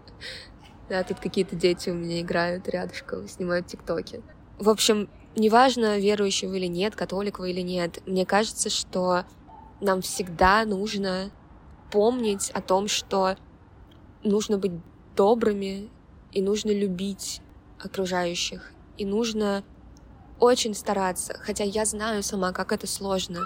Да, 0.88 1.02
тут 1.04 1.20
какие-то 1.20 1.56
дети 1.56 1.88
у 1.88 1.94
меня 1.94 2.20
играют 2.20 2.68
рядышком, 2.68 3.26
снимают 3.26 3.66
тиктоки. 3.66 4.20
В 4.58 4.68
общем, 4.68 5.08
неважно, 5.36 5.98
верующий 5.98 6.48
вы 6.48 6.58
или 6.58 6.66
нет, 6.66 6.94
католик 6.94 7.38
вы 7.38 7.50
или 7.50 7.62
нет, 7.62 8.00
мне 8.04 8.26
кажется, 8.26 8.68
что 8.68 9.24
нам 9.80 10.02
всегда 10.02 10.66
нужно 10.66 11.30
помнить 11.92 12.50
о 12.50 12.60
том, 12.60 12.88
что 12.88 13.36
нужно 14.24 14.58
быть 14.58 14.72
добрыми 15.14 15.90
и 16.32 16.42
нужно 16.42 16.70
любить 16.70 17.42
окружающих. 17.78 18.72
И 18.96 19.04
нужно 19.04 19.62
очень 20.40 20.74
стараться, 20.74 21.38
хотя 21.40 21.64
я 21.64 21.84
знаю 21.84 22.22
сама, 22.22 22.52
как 22.52 22.72
это 22.72 22.86
сложно. 22.86 23.40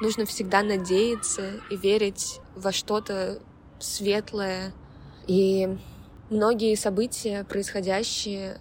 Нужно 0.00 0.24
всегда 0.24 0.62
надеяться 0.62 1.60
и 1.70 1.76
верить 1.76 2.40
во 2.56 2.72
что-то 2.72 3.40
светлое. 3.78 4.72
И 5.26 5.68
многие 6.30 6.74
события, 6.74 7.44
происходящие, 7.44 8.60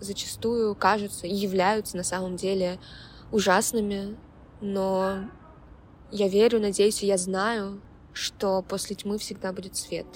зачастую 0.00 0.74
кажутся 0.74 1.26
и 1.26 1.34
являются 1.34 1.96
на 1.96 2.04
самом 2.04 2.36
деле 2.36 2.78
ужасными, 3.30 4.16
но 4.60 5.30
я 6.10 6.28
верю, 6.28 6.60
надеюсь, 6.60 7.02
и 7.02 7.06
я 7.06 7.16
знаю, 7.16 7.80
что 8.12 8.62
после 8.62 8.96
тьмы 8.96 9.18
всегда 9.18 9.52
будет 9.52 9.76
свет. 9.76 10.06